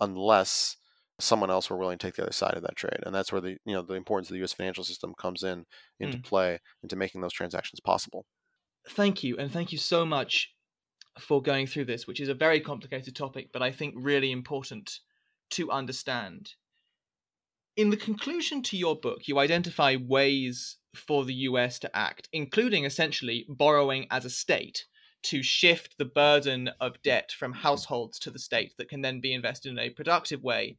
unless 0.00 0.76
someone 1.18 1.50
else 1.50 1.68
were 1.68 1.76
willing 1.76 1.98
to 1.98 2.06
take 2.06 2.14
the 2.14 2.22
other 2.22 2.32
side 2.32 2.54
of 2.54 2.62
that 2.62 2.76
trade. 2.76 3.00
And 3.04 3.14
that's 3.14 3.32
where 3.32 3.40
the 3.40 3.56
you 3.64 3.74
know 3.74 3.82
the 3.82 3.94
importance 3.94 4.30
of 4.30 4.34
the 4.34 4.38
U.S. 4.38 4.52
financial 4.52 4.84
system 4.84 5.14
comes 5.18 5.42
in 5.42 5.66
into 5.98 6.18
mm. 6.18 6.24
play 6.24 6.58
into 6.82 6.96
making 6.96 7.20
those 7.20 7.32
transactions 7.32 7.80
possible. 7.80 8.24
Thank 8.88 9.22
you, 9.22 9.36
and 9.36 9.52
thank 9.52 9.72
you 9.72 9.78
so 9.78 10.06
much 10.06 10.54
for 11.18 11.42
going 11.42 11.66
through 11.66 11.84
this, 11.84 12.06
which 12.06 12.20
is 12.20 12.28
a 12.28 12.34
very 12.34 12.60
complicated 12.60 13.14
topic, 13.14 13.50
but 13.52 13.62
I 13.62 13.70
think 13.70 13.94
really 13.96 14.32
important 14.32 15.00
to 15.50 15.70
understand. 15.70 16.52
In 17.76 17.90
the 17.90 17.96
conclusion 17.96 18.62
to 18.64 18.76
your 18.76 18.96
book, 18.96 19.26
you 19.26 19.38
identify 19.38 19.96
ways 19.96 20.76
for 20.94 21.24
the 21.24 21.34
US 21.34 21.78
to 21.80 21.96
act, 21.96 22.28
including 22.32 22.84
essentially 22.84 23.46
borrowing 23.48 24.06
as 24.10 24.24
a 24.24 24.30
state 24.30 24.86
to 25.22 25.42
shift 25.42 25.96
the 25.98 26.04
burden 26.04 26.70
of 26.80 27.00
debt 27.02 27.32
from 27.32 27.52
households 27.52 28.18
to 28.20 28.30
the 28.30 28.38
state 28.38 28.72
that 28.78 28.88
can 28.88 29.02
then 29.02 29.20
be 29.20 29.34
invested 29.34 29.70
in 29.70 29.78
a 29.78 29.90
productive 29.90 30.42
way 30.42 30.76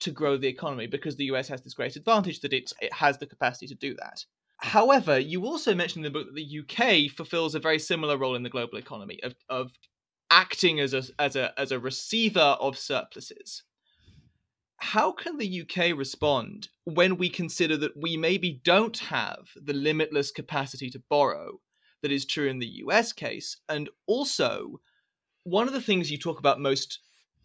to 0.00 0.10
grow 0.10 0.36
the 0.36 0.48
economy 0.48 0.86
because 0.86 1.16
the 1.16 1.26
US 1.26 1.48
has 1.48 1.62
this 1.62 1.74
great 1.74 1.96
advantage 1.96 2.40
that 2.40 2.52
it, 2.52 2.72
it 2.80 2.92
has 2.92 3.18
the 3.18 3.26
capacity 3.26 3.66
to 3.66 3.74
do 3.74 3.94
that. 3.94 4.24
However, 4.58 5.18
you 5.18 5.44
also 5.44 5.74
mentioned 5.74 6.04
in 6.04 6.12
the 6.12 6.18
book 6.18 6.28
that 6.28 6.36
the 6.36 6.60
UK 6.60 7.10
fulfills 7.10 7.54
a 7.54 7.60
very 7.60 7.78
similar 7.78 8.16
role 8.16 8.36
in 8.36 8.42
the 8.42 8.50
global 8.50 8.78
economy 8.78 9.18
of, 9.22 9.34
of 9.48 9.72
acting 10.30 10.80
as 10.80 10.94
a, 10.94 11.02
as, 11.18 11.36
a, 11.36 11.52
as 11.58 11.72
a 11.72 11.78
receiver 11.78 12.56
of 12.60 12.78
surpluses. 12.78 13.64
How 14.76 15.12
can 15.12 15.38
the 15.38 15.62
UK 15.62 15.96
respond 15.96 16.68
when 16.84 17.16
we 17.16 17.28
consider 17.28 17.76
that 17.76 17.96
we 17.96 18.16
maybe 18.16 18.60
don't 18.64 18.98
have 18.98 19.48
the 19.54 19.72
limitless 19.72 20.30
capacity 20.30 20.90
to 20.90 21.02
borrow 21.08 21.60
that 22.02 22.12
is 22.12 22.26
true 22.26 22.48
in 22.48 22.58
the 22.58 22.80
US 22.84 23.12
case, 23.12 23.56
and 23.68 23.88
also 24.06 24.80
one 25.44 25.66
of 25.66 25.72
the 25.72 25.80
things 25.80 26.10
you 26.10 26.18
talk 26.18 26.38
about 26.38 26.60
most 26.60 27.00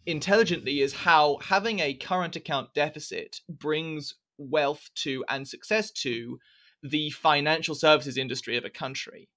intelligently 0.06 0.80
is 0.80 0.92
how 0.92 1.38
having 1.42 1.80
a 1.80 1.94
current 1.94 2.36
account 2.36 2.72
deficit 2.74 3.40
brings 3.48 4.14
wealth 4.38 4.88
to 4.94 5.24
and 5.28 5.46
success 5.46 5.90
to 5.90 6.38
the 6.82 7.10
financial 7.10 7.74
services 7.74 8.16
industry 8.16 8.56
of 8.56 8.64
a 8.64 8.70
country. 8.70 9.28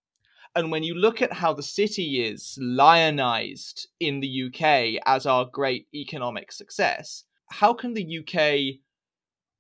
And 0.56 0.72
when 0.72 0.84
you 0.84 0.96
look 0.96 1.22
at 1.22 1.34
how 1.34 1.54
the 1.54 1.64
city 1.64 2.24
is 2.24 2.58
lionized 2.62 3.88
in 4.00 4.20
the 4.20 4.44
UK 4.48 5.02
as 5.06 5.26
our 5.26 5.46
great 5.46 5.88
economic 5.94 6.52
success, 6.52 7.24
how 7.50 7.74
can 7.74 7.94
the 7.94 8.20
UK 8.20 8.80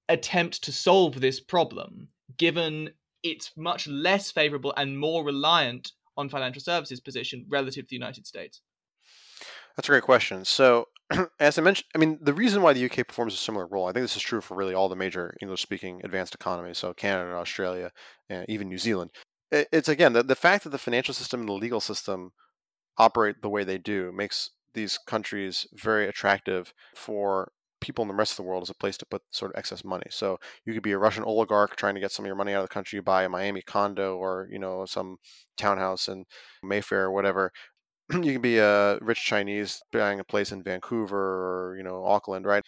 attempt 0.10 0.63
to 0.63 0.71
solve 0.71 1.19
this 1.19 1.39
problem 1.39 2.10
given 2.38 2.91
it's 3.23 3.51
much 3.55 3.88
less 3.88 4.31
favorable 4.31 4.73
and 4.77 4.99
more 4.99 5.23
reliant 5.23 5.91
on 6.17 6.29
financial 6.29 6.62
services 6.62 6.99
position 6.99 7.45
relative 7.49 7.86
to 7.86 7.89
the 7.89 7.95
United 7.95 8.27
States? 8.27 8.62
That's 9.75 9.88
a 9.88 9.91
great 9.91 10.03
question. 10.03 10.45
So, 10.45 10.88
as 11.39 11.57
I 11.57 11.62
mentioned, 11.62 11.88
I 11.95 11.97
mean, 11.97 12.19
the 12.21 12.34
reason 12.34 12.62
why 12.62 12.73
the 12.73 12.86
UK 12.86 13.07
performs 13.07 13.34
a 13.34 13.38
similar 13.38 13.67
role, 13.67 13.88
I 13.88 13.91
think 13.91 14.03
this 14.03 14.15
is 14.15 14.21
true 14.21 14.41
for 14.41 14.55
really 14.55 14.73
all 14.73 14.89
the 14.89 14.95
major 14.95 15.36
English 15.41 15.62
speaking 15.62 16.01
advanced 16.03 16.36
economies, 16.36 16.77
so 16.77 16.93
Canada, 16.93 17.34
Australia, 17.36 17.91
and 18.29 18.45
even 18.49 18.69
New 18.69 18.77
Zealand. 18.77 19.12
It's 19.51 19.89
again 19.89 20.13
the, 20.13 20.23
the 20.23 20.36
fact 20.36 20.63
that 20.63 20.69
the 20.69 20.77
financial 20.77 21.13
system 21.13 21.41
and 21.41 21.49
the 21.49 21.53
legal 21.53 21.81
system 21.81 22.31
operate 22.97 23.41
the 23.41 23.49
way 23.49 23.65
they 23.65 23.77
do 23.77 24.12
makes 24.13 24.51
these 24.73 24.97
countries 24.97 25.67
very 25.73 26.07
attractive 26.07 26.73
for 26.95 27.51
people 27.82 28.04
in 28.04 28.08
the 28.08 28.15
rest 28.15 28.34
of 28.34 28.38
the 28.38 28.44
world 28.44 28.63
as 28.63 28.70
a 28.70 28.76
place 28.76 28.98
to 28.98 29.06
put 29.06 29.24
sort 29.32 29.52
of 29.52 29.58
excess 29.58 29.84
money. 29.84 30.06
So 30.10 30.39
you 30.65 30.74
could 30.74 30.84
be 30.84 30.94
a 30.94 30.98
Russian 30.98 31.24
oligarch 31.24 31.76
trying 31.76 31.96
to 31.96 32.02
get 32.02 32.12
some 32.12 32.26
of 32.26 32.28
your 32.28 32.36
money 32.36 32.54
out 32.54 32.63
of 32.63 32.70
the 32.70 32.74
country, 32.74 32.98
you 32.98 33.04
buy 33.04 33.24
a 33.24 33.30
Miami 33.30 33.62
condo 33.62 34.17
or 34.17 34.48
you 34.52 34.60
know 34.60 34.86
some 34.86 35.17
townhouse 35.58 36.08
in 36.08 36.26
Mayfair 36.63 37.06
or 37.06 37.12
whatever. 37.12 37.52
you 38.13 38.34
can 38.34 38.41
be 38.41 38.60
a 38.60 38.98
rich 39.02 39.24
Chinese 39.26 39.82
buying 39.91 40.20
a 40.20 40.24
place 40.24 40.52
in 40.52 40.63
Vancouver 40.63 41.17
or 41.17 41.78
you 41.78 41.84
know 41.84 42.06
Auckland, 42.06 42.46
right? 42.46 42.63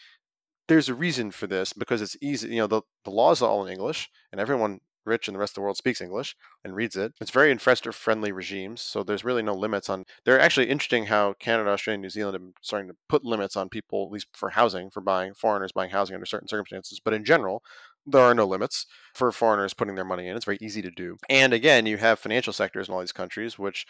There's 0.67 0.89
a 0.89 0.95
reason 0.95 1.31
for 1.31 1.47
this 1.47 1.73
because 1.73 2.01
it's 2.01 2.17
easy. 2.21 2.49
You 2.49 2.61
know 2.61 2.67
the 2.67 2.81
the 3.05 3.11
laws 3.11 3.41
are 3.41 3.49
all 3.49 3.65
in 3.65 3.71
English, 3.73 4.09
and 4.31 4.41
everyone 4.41 4.79
rich 5.05 5.27
and 5.27 5.35
the 5.35 5.39
rest 5.39 5.51
of 5.51 5.55
the 5.55 5.61
world 5.61 5.77
speaks 5.77 6.01
English 6.01 6.35
and 6.63 6.75
reads 6.75 6.95
it. 6.95 7.13
It's 7.21 7.31
very 7.31 7.51
investor 7.51 7.91
friendly 7.91 8.31
regimes, 8.31 8.81
so 8.81 9.03
there's 9.03 9.23
really 9.23 9.43
no 9.43 9.53
limits 9.53 9.89
on. 9.89 10.05
They're 10.25 10.39
actually 10.39 10.69
interesting 10.69 11.05
how 11.07 11.33
Canada, 11.39 11.69
Australia, 11.69 12.01
New 12.01 12.09
Zealand 12.09 12.37
are 12.37 12.61
starting 12.61 12.89
to 12.89 12.95
put 13.09 13.23
limits 13.23 13.55
on 13.55 13.69
people, 13.69 14.05
at 14.05 14.11
least 14.11 14.27
for 14.33 14.51
housing, 14.51 14.89
for 14.89 15.01
buying 15.01 15.33
foreigners 15.33 15.71
buying 15.71 15.91
housing 15.91 16.15
under 16.15 16.25
certain 16.25 16.47
circumstances. 16.47 16.99
But 17.03 17.13
in 17.13 17.23
general, 17.25 17.63
there 18.05 18.21
are 18.21 18.35
no 18.35 18.45
limits 18.45 18.85
for 19.13 19.31
foreigners 19.31 19.73
putting 19.73 19.95
their 19.95 20.03
money 20.05 20.27
in. 20.27 20.35
It's 20.35 20.45
very 20.45 20.57
easy 20.61 20.81
to 20.81 20.91
do. 20.91 21.17
And 21.29 21.53
again, 21.53 21.85
you 21.85 21.97
have 21.97 22.19
financial 22.19 22.53
sectors 22.53 22.87
in 22.87 22.93
all 22.93 22.99
these 22.99 23.11
countries 23.11 23.57
which 23.57 23.85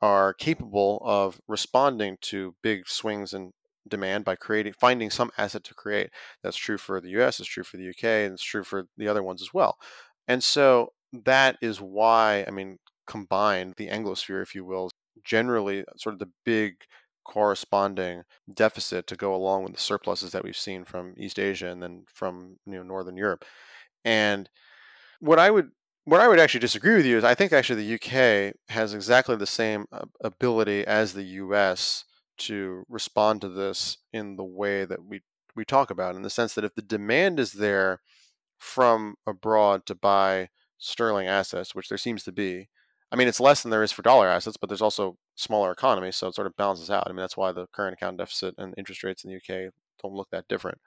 are 0.00 0.32
capable 0.32 1.02
of 1.04 1.40
responding 1.48 2.16
to 2.22 2.54
big 2.62 2.88
swings 2.88 3.34
in 3.34 3.52
demand 3.88 4.24
by 4.24 4.36
creating 4.36 4.74
finding 4.78 5.10
some 5.10 5.30
asset 5.38 5.64
to 5.64 5.74
create. 5.74 6.10
That's 6.42 6.56
true 6.56 6.78
for 6.78 7.00
the 7.00 7.10
US, 7.20 7.40
it's 7.40 7.48
true 7.48 7.64
for 7.64 7.76
the 7.76 7.88
UK, 7.88 8.04
and 8.04 8.34
it's 8.34 8.42
true 8.42 8.64
for 8.64 8.84
the 8.96 9.08
other 9.08 9.22
ones 9.22 9.42
as 9.42 9.52
well. 9.52 9.76
And 10.28 10.44
so 10.44 10.92
that 11.12 11.56
is 11.60 11.80
why, 11.80 12.44
I 12.46 12.50
mean, 12.50 12.78
combined, 13.06 13.74
the 13.78 13.88
Anglosphere, 13.88 14.42
if 14.42 14.54
you 14.54 14.64
will, 14.64 14.90
generally 15.24 15.84
sort 15.96 16.12
of 16.12 16.18
the 16.18 16.30
big 16.44 16.76
corresponding 17.24 18.22
deficit 18.52 19.06
to 19.06 19.16
go 19.16 19.34
along 19.34 19.62
with 19.62 19.72
the 19.72 19.80
surpluses 19.80 20.32
that 20.32 20.44
we've 20.44 20.56
seen 20.56 20.84
from 20.84 21.14
East 21.16 21.38
Asia 21.38 21.68
and 21.68 21.82
then 21.82 22.04
from 22.12 22.56
you 22.66 22.74
know 22.74 22.82
Northern 22.82 23.16
Europe. 23.16 23.44
And 24.04 24.48
what 25.20 25.38
I 25.38 25.50
would 25.50 25.70
what 26.04 26.20
I 26.20 26.28
would 26.28 26.40
actually 26.40 26.60
disagree 26.60 26.96
with 26.96 27.04
you 27.04 27.18
is 27.18 27.24
I 27.24 27.34
think 27.34 27.52
actually 27.52 27.84
the 27.84 27.94
UK 27.94 28.54
has 28.70 28.94
exactly 28.94 29.36
the 29.36 29.46
same 29.46 29.84
ability 30.22 30.86
as 30.86 31.12
the 31.12 31.24
US 31.24 32.04
to 32.38 32.84
respond 32.88 33.42
to 33.42 33.48
this 33.48 33.98
in 34.12 34.36
the 34.36 34.44
way 34.44 34.86
that 34.86 35.04
we 35.04 35.20
we 35.54 35.66
talk 35.66 35.90
about 35.90 36.16
in 36.16 36.22
the 36.22 36.30
sense 36.30 36.54
that 36.54 36.64
if 36.64 36.74
the 36.74 36.82
demand 36.82 37.38
is 37.38 37.52
there 37.52 38.00
from 38.58 39.16
abroad 39.26 39.86
to 39.86 39.94
buy 39.94 40.48
sterling 40.78 41.26
assets, 41.26 41.74
which 41.74 41.88
there 41.88 41.98
seems 41.98 42.22
to 42.24 42.32
be. 42.32 42.68
I 43.10 43.16
mean, 43.16 43.28
it's 43.28 43.40
less 43.40 43.62
than 43.62 43.70
there 43.70 43.82
is 43.82 43.92
for 43.92 44.02
dollar 44.02 44.28
assets, 44.28 44.56
but 44.56 44.68
there's 44.68 44.82
also 44.82 45.16
smaller 45.34 45.70
economies, 45.70 46.16
so 46.16 46.28
it 46.28 46.34
sort 46.34 46.46
of 46.46 46.56
balances 46.56 46.90
out. 46.90 47.04
I 47.06 47.10
mean, 47.10 47.20
that's 47.20 47.36
why 47.36 47.52
the 47.52 47.66
current 47.68 47.94
account 47.94 48.18
deficit 48.18 48.54
and 48.58 48.74
interest 48.76 49.02
rates 49.02 49.24
in 49.24 49.30
the 49.30 49.36
UK 49.36 49.72
don't 50.02 50.14
look 50.14 50.28
that 50.30 50.48
different. 50.48 50.78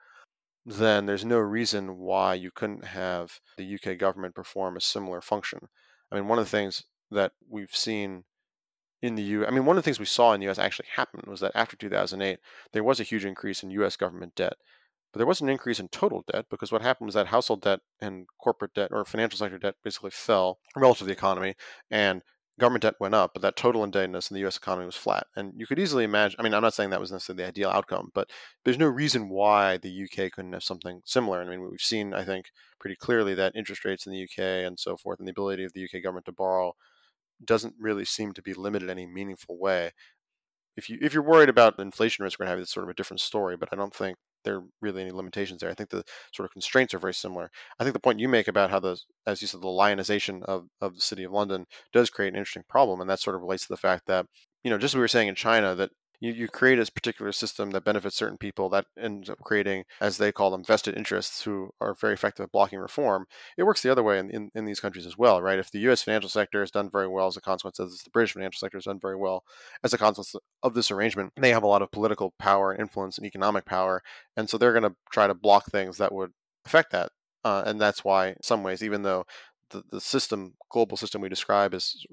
Then 0.64 1.06
there's 1.06 1.24
no 1.24 1.38
reason 1.38 1.98
why 1.98 2.34
you 2.34 2.52
couldn't 2.52 2.84
have 2.84 3.40
the 3.56 3.74
UK 3.74 3.98
government 3.98 4.36
perform 4.36 4.76
a 4.76 4.80
similar 4.80 5.20
function. 5.20 5.68
I 6.10 6.14
mean, 6.14 6.28
one 6.28 6.38
of 6.38 6.44
the 6.44 6.50
things 6.50 6.84
that 7.10 7.32
we've 7.48 7.74
seen 7.74 8.24
in 9.02 9.16
the 9.16 9.22
U. 9.22 9.46
I 9.46 9.50
mean, 9.50 9.64
one 9.64 9.76
of 9.76 9.82
the 9.82 9.86
things 9.86 9.98
we 9.98 10.06
saw 10.06 10.32
in 10.32 10.40
the 10.40 10.46
U.S. 10.46 10.58
actually 10.58 10.86
happen 10.94 11.22
was 11.26 11.40
that 11.40 11.52
after 11.54 11.76
2008, 11.76 12.38
there 12.72 12.84
was 12.84 13.00
a 13.00 13.04
huge 13.04 13.24
increase 13.24 13.62
in 13.62 13.70
U.S. 13.72 13.96
government 13.96 14.36
debt. 14.36 14.54
But 15.12 15.18
there 15.18 15.26
was 15.26 15.40
an 15.40 15.48
increase 15.48 15.78
in 15.78 15.88
total 15.88 16.24
debt 16.32 16.46
because 16.50 16.72
what 16.72 16.82
happened 16.82 17.06
was 17.06 17.14
that 17.14 17.28
household 17.28 17.62
debt 17.62 17.80
and 18.00 18.26
corporate 18.38 18.74
debt 18.74 18.90
or 18.92 19.04
financial 19.04 19.38
sector 19.38 19.58
debt 19.58 19.74
basically 19.84 20.10
fell 20.10 20.58
relative 20.76 21.00
to 21.00 21.04
the 21.06 21.12
economy, 21.12 21.54
and 21.90 22.22
government 22.58 22.82
debt 22.82 22.94
went 23.00 23.14
up, 23.14 23.32
but 23.34 23.42
that 23.42 23.56
total 23.56 23.84
indebtedness 23.84 24.30
in 24.30 24.34
the 24.34 24.40
U.S. 24.42 24.56
economy 24.56 24.86
was 24.86 24.96
flat. 24.96 25.26
And 25.36 25.52
you 25.56 25.66
could 25.66 25.78
easily 25.78 26.04
imagine. 26.04 26.36
I 26.38 26.42
mean, 26.42 26.54
I'm 26.54 26.62
not 26.62 26.74
saying 26.74 26.90
that 26.90 27.00
was 27.00 27.12
necessarily 27.12 27.42
the 27.42 27.48
ideal 27.48 27.70
outcome, 27.70 28.10
but 28.14 28.30
there's 28.64 28.78
no 28.78 28.86
reason 28.86 29.28
why 29.28 29.78
the 29.78 30.04
UK 30.04 30.32
couldn't 30.32 30.52
have 30.52 30.62
something 30.62 31.00
similar. 31.04 31.42
I 31.42 31.46
mean, 31.48 31.60
we've 31.60 31.80
seen, 31.80 32.14
I 32.14 32.24
think, 32.24 32.46
pretty 32.78 32.96
clearly 32.96 33.34
that 33.34 33.56
interest 33.56 33.84
rates 33.84 34.06
in 34.06 34.12
the 34.12 34.22
UK 34.24 34.66
and 34.66 34.78
so 34.78 34.96
forth, 34.96 35.18
and 35.18 35.26
the 35.26 35.32
ability 35.32 35.64
of 35.64 35.72
the 35.72 35.84
UK 35.84 36.02
government 36.02 36.26
to 36.26 36.32
borrow 36.32 36.74
doesn't 37.44 37.74
really 37.78 38.04
seem 38.04 38.32
to 38.32 38.42
be 38.42 38.54
limited 38.54 38.86
in 38.86 38.98
any 38.98 39.06
meaningful 39.06 39.58
way. 39.58 39.92
If 40.76 40.88
you 40.88 40.98
if 41.02 41.12
you're 41.12 41.22
worried 41.22 41.48
about 41.48 41.78
inflation 41.78 42.22
risk, 42.22 42.38
we're 42.38 42.44
gonna 42.44 42.52
have 42.52 42.60
this 42.60 42.70
sort 42.70 42.84
of 42.84 42.90
a 42.90 42.94
different 42.94 43.20
story. 43.20 43.56
But 43.56 43.68
I 43.72 43.76
don't 43.76 43.94
think 43.94 44.16
there 44.44 44.56
are 44.56 44.64
really 44.80 45.02
any 45.02 45.10
limitations 45.10 45.60
there. 45.60 45.70
I 45.70 45.74
think 45.74 45.90
the 45.90 46.04
sort 46.32 46.46
of 46.46 46.52
constraints 46.52 46.94
are 46.94 46.98
very 46.98 47.14
similar. 47.14 47.50
I 47.78 47.84
think 47.84 47.94
the 47.94 48.00
point 48.00 48.20
you 48.20 48.28
make 48.28 48.48
about 48.48 48.70
how 48.70 48.80
the, 48.80 48.98
as 49.26 49.40
you 49.40 49.48
said, 49.48 49.60
the 49.60 49.68
lionization 49.68 50.42
of, 50.44 50.66
of 50.80 50.94
the 50.94 51.00
city 51.00 51.24
of 51.24 51.32
London 51.32 51.66
does 51.92 52.10
create 52.10 52.32
an 52.32 52.38
interesting 52.38 52.64
problem, 52.68 53.00
and 53.00 53.08
that 53.10 53.20
sort 53.20 53.36
of 53.36 53.42
relates 53.42 53.62
to 53.62 53.72
the 53.72 53.76
fact 53.76 54.06
that, 54.06 54.26
you 54.64 54.70
know, 54.70 54.78
just 54.78 54.92
as 54.92 54.96
we 54.96 55.00
were 55.00 55.08
saying 55.08 55.28
in 55.28 55.34
China, 55.34 55.74
that 55.74 55.90
you, 56.22 56.32
you 56.32 56.46
create 56.46 56.78
a 56.78 56.90
particular 56.90 57.32
system 57.32 57.72
that 57.72 57.84
benefits 57.84 58.14
certain 58.14 58.38
people 58.38 58.68
that 58.68 58.86
ends 58.96 59.28
up 59.28 59.40
creating, 59.40 59.84
as 60.00 60.18
they 60.18 60.30
call 60.30 60.52
them, 60.52 60.62
vested 60.62 60.96
interests 60.96 61.42
who 61.42 61.70
are 61.80 61.94
very 62.00 62.14
effective 62.14 62.44
at 62.44 62.52
blocking 62.52 62.78
reform. 62.78 63.26
It 63.58 63.64
works 63.64 63.82
the 63.82 63.90
other 63.90 64.04
way 64.04 64.20
in, 64.20 64.30
in, 64.30 64.50
in 64.54 64.64
these 64.64 64.78
countries 64.78 65.04
as 65.04 65.18
well, 65.18 65.42
right? 65.42 65.58
If 65.58 65.72
the 65.72 65.80
U.S. 65.80 66.04
financial 66.04 66.30
sector 66.30 66.60
has 66.60 66.70
done 66.70 66.88
very 66.88 67.08
well 67.08 67.26
as 67.26 67.36
a 67.36 67.40
consequence 67.40 67.80
of 67.80 67.90
this, 67.90 68.04
the 68.04 68.10
British 68.10 68.34
financial 68.34 68.60
sector 68.60 68.78
has 68.78 68.84
done 68.84 69.00
very 69.02 69.16
well 69.16 69.42
as 69.82 69.92
a 69.92 69.98
consequence 69.98 70.36
of 70.62 70.74
this 70.74 70.92
arrangement, 70.92 71.32
they 71.36 71.50
have 71.50 71.64
a 71.64 71.66
lot 71.66 71.82
of 71.82 71.90
political 71.90 72.32
power 72.38 72.70
and 72.70 72.80
influence 72.80 73.18
and 73.18 73.26
economic 73.26 73.64
power, 73.64 74.00
and 74.36 74.48
so 74.48 74.56
they're 74.56 74.78
going 74.78 74.84
to 74.84 74.94
try 75.12 75.26
to 75.26 75.34
block 75.34 75.66
things 75.66 75.96
that 75.96 76.12
would 76.12 76.30
affect 76.64 76.92
that. 76.92 77.10
Uh, 77.44 77.64
and 77.66 77.80
that's 77.80 78.04
why, 78.04 78.28
in 78.28 78.42
some 78.44 78.62
ways, 78.62 78.80
even 78.84 79.02
though 79.02 79.24
the, 79.70 79.82
the 79.90 80.00
system, 80.00 80.54
global 80.70 80.96
system 80.96 81.20
we 81.20 81.28
describe 81.28 81.74
is 81.74 82.06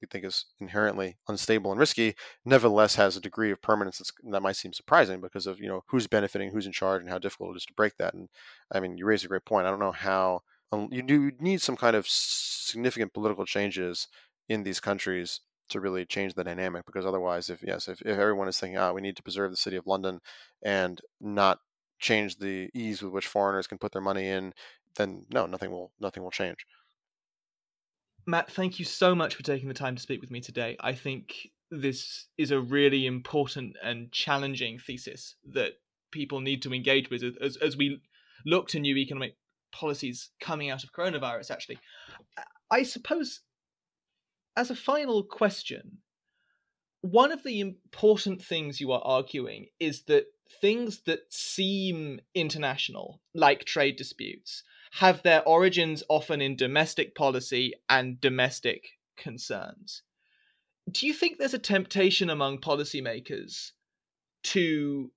we 0.00 0.06
think 0.06 0.24
is 0.24 0.46
inherently 0.60 1.16
unstable 1.28 1.70
and 1.70 1.80
risky, 1.80 2.14
nevertheless 2.44 2.96
has 2.96 3.16
a 3.16 3.20
degree 3.20 3.50
of 3.50 3.62
permanence 3.62 4.02
that 4.30 4.42
might 4.42 4.56
seem 4.56 4.72
surprising 4.72 5.20
because 5.20 5.46
of 5.46 5.60
you 5.60 5.68
know 5.68 5.84
who's 5.88 6.06
benefiting, 6.06 6.50
who's 6.50 6.66
in 6.66 6.72
charge, 6.72 7.00
and 7.02 7.10
how 7.10 7.18
difficult 7.18 7.54
it 7.54 7.58
is 7.58 7.66
to 7.66 7.74
break 7.74 7.96
that. 7.98 8.14
And 8.14 8.28
I 8.70 8.80
mean, 8.80 8.98
you 8.98 9.06
raise 9.06 9.24
a 9.24 9.28
great 9.28 9.44
point. 9.44 9.66
I 9.66 9.70
don't 9.70 9.80
know 9.80 9.92
how 9.92 10.42
um, 10.72 10.88
you 10.90 11.02
do 11.02 11.32
need 11.40 11.62
some 11.62 11.76
kind 11.76 11.96
of 11.96 12.06
significant 12.08 13.12
political 13.12 13.46
changes 13.46 14.08
in 14.48 14.62
these 14.62 14.80
countries 14.80 15.40
to 15.68 15.80
really 15.80 16.04
change 16.04 16.34
the 16.34 16.44
dynamic 16.44 16.86
because 16.86 17.04
otherwise 17.04 17.50
if 17.50 17.62
yes 17.62 17.88
if, 17.88 18.00
if 18.02 18.18
everyone 18.18 18.46
is 18.48 18.58
thinking 18.58 18.78
ah 18.78 18.92
we 18.92 19.00
need 19.00 19.16
to 19.16 19.22
preserve 19.22 19.50
the 19.50 19.56
city 19.56 19.76
of 19.76 19.86
london 19.86 20.20
and 20.62 21.00
not 21.20 21.58
change 21.98 22.38
the 22.38 22.70
ease 22.72 23.02
with 23.02 23.12
which 23.12 23.26
foreigners 23.26 23.66
can 23.66 23.78
put 23.78 23.92
their 23.92 24.02
money 24.02 24.28
in 24.28 24.52
then 24.96 25.24
no 25.32 25.46
nothing 25.46 25.70
will 25.70 25.90
nothing 25.98 26.22
will 26.22 26.30
change 26.30 26.66
Matt, 28.26 28.50
thank 28.50 28.78
you 28.78 28.84
so 28.84 29.14
much 29.14 29.36
for 29.36 29.42
taking 29.42 29.68
the 29.68 29.74
time 29.74 29.94
to 29.94 30.02
speak 30.02 30.20
with 30.20 30.30
me 30.30 30.40
today. 30.40 30.76
I 30.80 30.92
think 30.94 31.50
this 31.70 32.26
is 32.36 32.50
a 32.50 32.60
really 32.60 33.06
important 33.06 33.76
and 33.82 34.10
challenging 34.10 34.78
thesis 34.78 35.36
that 35.52 35.74
people 36.10 36.40
need 36.40 36.62
to 36.62 36.74
engage 36.74 37.08
with 37.08 37.22
as, 37.40 37.56
as 37.56 37.76
we 37.76 38.00
look 38.44 38.68
to 38.68 38.80
new 38.80 38.96
economic 38.96 39.36
policies 39.72 40.30
coming 40.40 40.70
out 40.70 40.82
of 40.82 40.92
coronavirus, 40.92 41.50
actually. 41.50 41.78
I 42.70 42.82
suppose, 42.82 43.40
as 44.56 44.70
a 44.70 44.76
final 44.76 45.22
question, 45.22 45.98
one 47.02 47.30
of 47.30 47.44
the 47.44 47.60
important 47.60 48.42
things 48.42 48.80
you 48.80 48.90
are 48.90 49.02
arguing 49.04 49.66
is 49.78 50.02
that 50.04 50.26
things 50.60 51.02
that 51.06 51.32
seem 51.32 52.20
international, 52.34 53.20
like 53.34 53.64
trade 53.64 53.96
disputes, 53.96 54.64
have 54.92 55.22
their 55.22 55.42
origins 55.46 56.02
often 56.08 56.40
in 56.40 56.56
domestic 56.56 57.14
policy 57.14 57.74
and 57.88 58.20
domestic 58.20 58.90
concerns. 59.16 60.02
Do 60.90 61.06
you 61.06 61.12
think 61.12 61.38
there's 61.38 61.54
a 61.54 61.58
temptation 61.58 62.30
among 62.30 62.58
policymakers 62.58 63.72
to 64.44 65.10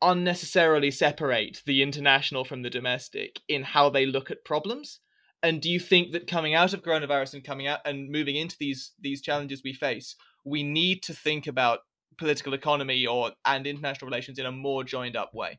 unnecessarily 0.00 0.90
separate 0.90 1.62
the 1.64 1.82
international 1.82 2.44
from 2.44 2.62
the 2.62 2.70
domestic 2.70 3.40
in 3.48 3.62
how 3.62 3.88
they 3.88 4.04
look 4.04 4.30
at 4.30 4.44
problems? 4.44 4.98
And 5.42 5.60
do 5.60 5.70
you 5.70 5.80
think 5.80 6.12
that 6.12 6.26
coming 6.26 6.54
out 6.54 6.72
of 6.72 6.82
coronavirus 6.82 7.34
and 7.34 7.44
coming 7.44 7.66
out 7.66 7.80
and 7.84 8.10
moving 8.10 8.36
into 8.36 8.56
these 8.58 8.92
these 9.00 9.22
challenges 9.22 9.62
we 9.64 9.72
face, 9.72 10.14
we 10.44 10.62
need 10.62 11.02
to 11.04 11.14
think 11.14 11.46
about 11.46 11.80
political 12.18 12.54
economy 12.54 13.06
or 13.06 13.32
and 13.44 13.66
international 13.66 14.08
relations 14.08 14.38
in 14.38 14.46
a 14.46 14.52
more 14.52 14.84
joined 14.84 15.16
up 15.16 15.34
way? 15.34 15.58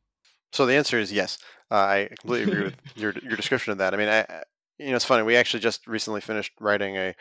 So 0.54 0.68
the 0.68 0.76
answer 0.76 1.00
is 1.00 1.12
yes. 1.12 1.40
Uh, 1.72 1.76
I 1.76 2.10
completely 2.20 2.52
agree 2.52 2.64
with 2.66 2.76
your 2.96 3.14
your 3.24 3.36
description 3.36 3.72
of 3.72 3.80
that. 3.80 3.94
I 3.94 3.98
mean, 3.98 4.08
I, 4.08 4.44
you 4.78 4.92
know, 4.92 4.96
it's 4.96 5.06
funny. 5.06 5.24
We 5.24 5.36
actually 5.36 5.60
just 5.60 5.88
recently 5.88 6.22
finished 6.22 6.54
writing 6.62 6.96
a 6.96 7.16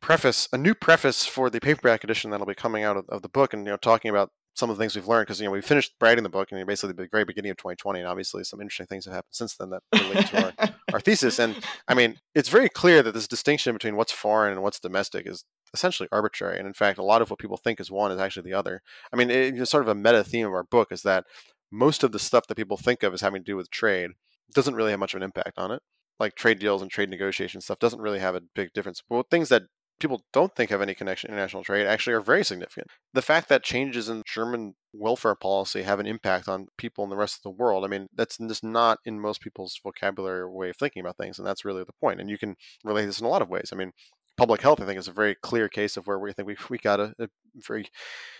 preface, 0.00 0.48
a 0.52 0.58
new 0.58 0.74
preface 0.74 1.26
for 1.26 1.50
the 1.50 1.60
paperback 1.60 2.02
edition 2.02 2.30
that'll 2.30 2.46
be 2.46 2.54
coming 2.54 2.82
out 2.82 2.96
of, 2.96 3.04
of 3.10 3.22
the 3.22 3.28
book, 3.28 3.52
and 3.52 3.64
you 3.64 3.70
know, 3.70 3.76
talking 3.76 4.10
about 4.10 4.30
some 4.54 4.70
of 4.70 4.78
the 4.78 4.82
things 4.82 4.96
we've 4.96 5.06
learned 5.06 5.26
because 5.26 5.38
you 5.38 5.44
know 5.44 5.50
we 5.50 5.60
finished 5.60 5.92
writing 6.00 6.24
the 6.24 6.30
book 6.30 6.50
and 6.50 6.66
basically 6.66 6.94
the 6.94 7.08
very 7.12 7.24
beginning 7.24 7.50
of 7.50 7.58
2020 7.58 8.00
and 8.00 8.08
obviously 8.08 8.42
some 8.42 8.60
interesting 8.60 8.86
things 8.86 9.04
have 9.04 9.12
happened 9.12 9.28
since 9.30 9.54
then 9.56 9.68
that 9.68 9.82
relate 9.92 10.26
to 10.28 10.44
our, 10.46 10.68
our 10.94 11.00
thesis 11.00 11.38
and 11.38 11.54
i 11.88 11.94
mean 11.94 12.16
it's 12.34 12.48
very 12.48 12.70
clear 12.70 13.02
that 13.02 13.12
this 13.12 13.28
distinction 13.28 13.74
between 13.74 13.96
what's 13.96 14.12
foreign 14.12 14.52
and 14.52 14.62
what's 14.62 14.80
domestic 14.80 15.26
is 15.26 15.44
essentially 15.74 16.08
arbitrary 16.10 16.58
and 16.58 16.66
in 16.66 16.72
fact 16.72 16.98
a 16.98 17.02
lot 17.02 17.20
of 17.20 17.28
what 17.28 17.38
people 17.38 17.58
think 17.58 17.78
is 17.78 17.90
one 17.90 18.10
is 18.10 18.18
actually 18.18 18.50
the 18.50 18.56
other 18.56 18.80
i 19.12 19.16
mean 19.16 19.30
it's 19.30 19.70
sort 19.70 19.82
of 19.82 19.88
a 19.88 19.94
meta 19.94 20.24
theme 20.24 20.46
of 20.46 20.54
our 20.54 20.64
book 20.64 20.90
is 20.90 21.02
that 21.02 21.24
most 21.70 22.02
of 22.02 22.12
the 22.12 22.18
stuff 22.18 22.46
that 22.46 22.56
people 22.56 22.76
think 22.76 23.02
of 23.02 23.12
as 23.12 23.20
having 23.20 23.42
to 23.42 23.52
do 23.52 23.56
with 23.56 23.70
trade 23.70 24.10
doesn't 24.54 24.74
really 24.74 24.90
have 24.90 25.00
much 25.00 25.14
of 25.14 25.18
an 25.18 25.24
impact 25.24 25.58
on 25.58 25.70
it 25.70 25.82
like 26.18 26.34
trade 26.34 26.58
deals 26.58 26.82
and 26.82 26.90
trade 26.90 27.10
negotiation 27.10 27.60
stuff 27.60 27.78
doesn't 27.78 28.00
really 28.00 28.18
have 28.18 28.34
a 28.34 28.42
big 28.54 28.72
difference 28.72 29.02
but 29.08 29.28
things 29.30 29.48
that 29.48 29.62
people 29.98 30.22
don't 30.32 30.54
think 30.54 30.70
have 30.70 30.82
any 30.82 30.94
connection 30.94 31.28
to 31.28 31.34
international 31.34 31.64
trade 31.64 31.86
actually 31.86 32.12
are 32.12 32.20
very 32.20 32.44
significant. 32.44 32.88
The 33.14 33.22
fact 33.22 33.48
that 33.48 33.62
changes 33.62 34.08
in 34.08 34.22
German 34.26 34.74
welfare 34.92 35.34
policy 35.34 35.82
have 35.82 36.00
an 36.00 36.06
impact 36.06 36.48
on 36.48 36.68
people 36.76 37.04
in 37.04 37.10
the 37.10 37.16
rest 37.16 37.36
of 37.36 37.42
the 37.42 37.50
world, 37.50 37.84
I 37.84 37.88
mean, 37.88 38.08
that's 38.14 38.36
just 38.36 38.64
not 38.64 38.98
in 39.04 39.20
most 39.20 39.40
people's 39.40 39.78
vocabulary 39.82 40.48
way 40.48 40.70
of 40.70 40.76
thinking 40.76 41.00
about 41.00 41.16
things. 41.16 41.38
And 41.38 41.46
that's 41.46 41.64
really 41.64 41.84
the 41.84 41.92
point. 42.00 42.20
And 42.20 42.28
you 42.28 42.38
can 42.38 42.56
relate 42.84 43.06
this 43.06 43.20
in 43.20 43.26
a 43.26 43.30
lot 43.30 43.42
of 43.42 43.48
ways. 43.48 43.70
I 43.72 43.76
mean, 43.76 43.92
public 44.36 44.62
health, 44.62 44.80
I 44.80 44.86
think, 44.86 44.98
is 44.98 45.08
a 45.08 45.12
very 45.12 45.34
clear 45.34 45.68
case 45.68 45.96
of 45.96 46.06
where 46.06 46.18
we 46.18 46.32
think 46.32 46.46
we, 46.46 46.56
we 46.68 46.78
got 46.78 47.00
a, 47.00 47.14
a 47.18 47.28
very, 47.56 47.88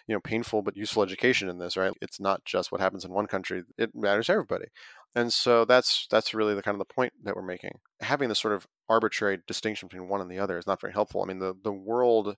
you 0.06 0.14
know, 0.14 0.20
painful 0.20 0.62
but 0.62 0.76
useful 0.76 1.02
education 1.02 1.48
in 1.48 1.58
this, 1.58 1.76
right? 1.76 1.92
It's 2.00 2.20
not 2.20 2.44
just 2.44 2.70
what 2.70 2.80
happens 2.80 3.04
in 3.04 3.12
one 3.12 3.26
country; 3.26 3.62
it 3.78 3.94
matters 3.94 4.26
to 4.26 4.32
everybody. 4.32 4.66
And 5.14 5.32
so 5.32 5.64
that's 5.64 6.06
that's 6.10 6.34
really 6.34 6.54
the 6.54 6.62
kind 6.62 6.74
of 6.74 6.78
the 6.78 6.94
point 6.94 7.14
that 7.24 7.34
we're 7.34 7.42
making. 7.42 7.78
Having 8.00 8.28
this 8.28 8.38
sort 8.38 8.54
of 8.54 8.66
arbitrary 8.88 9.38
distinction 9.46 9.88
between 9.88 10.08
one 10.08 10.20
and 10.20 10.30
the 10.30 10.38
other 10.38 10.58
is 10.58 10.66
not 10.66 10.80
very 10.80 10.92
helpful. 10.92 11.22
I 11.22 11.26
mean, 11.26 11.38
the 11.38 11.54
the 11.62 11.72
world 11.72 12.36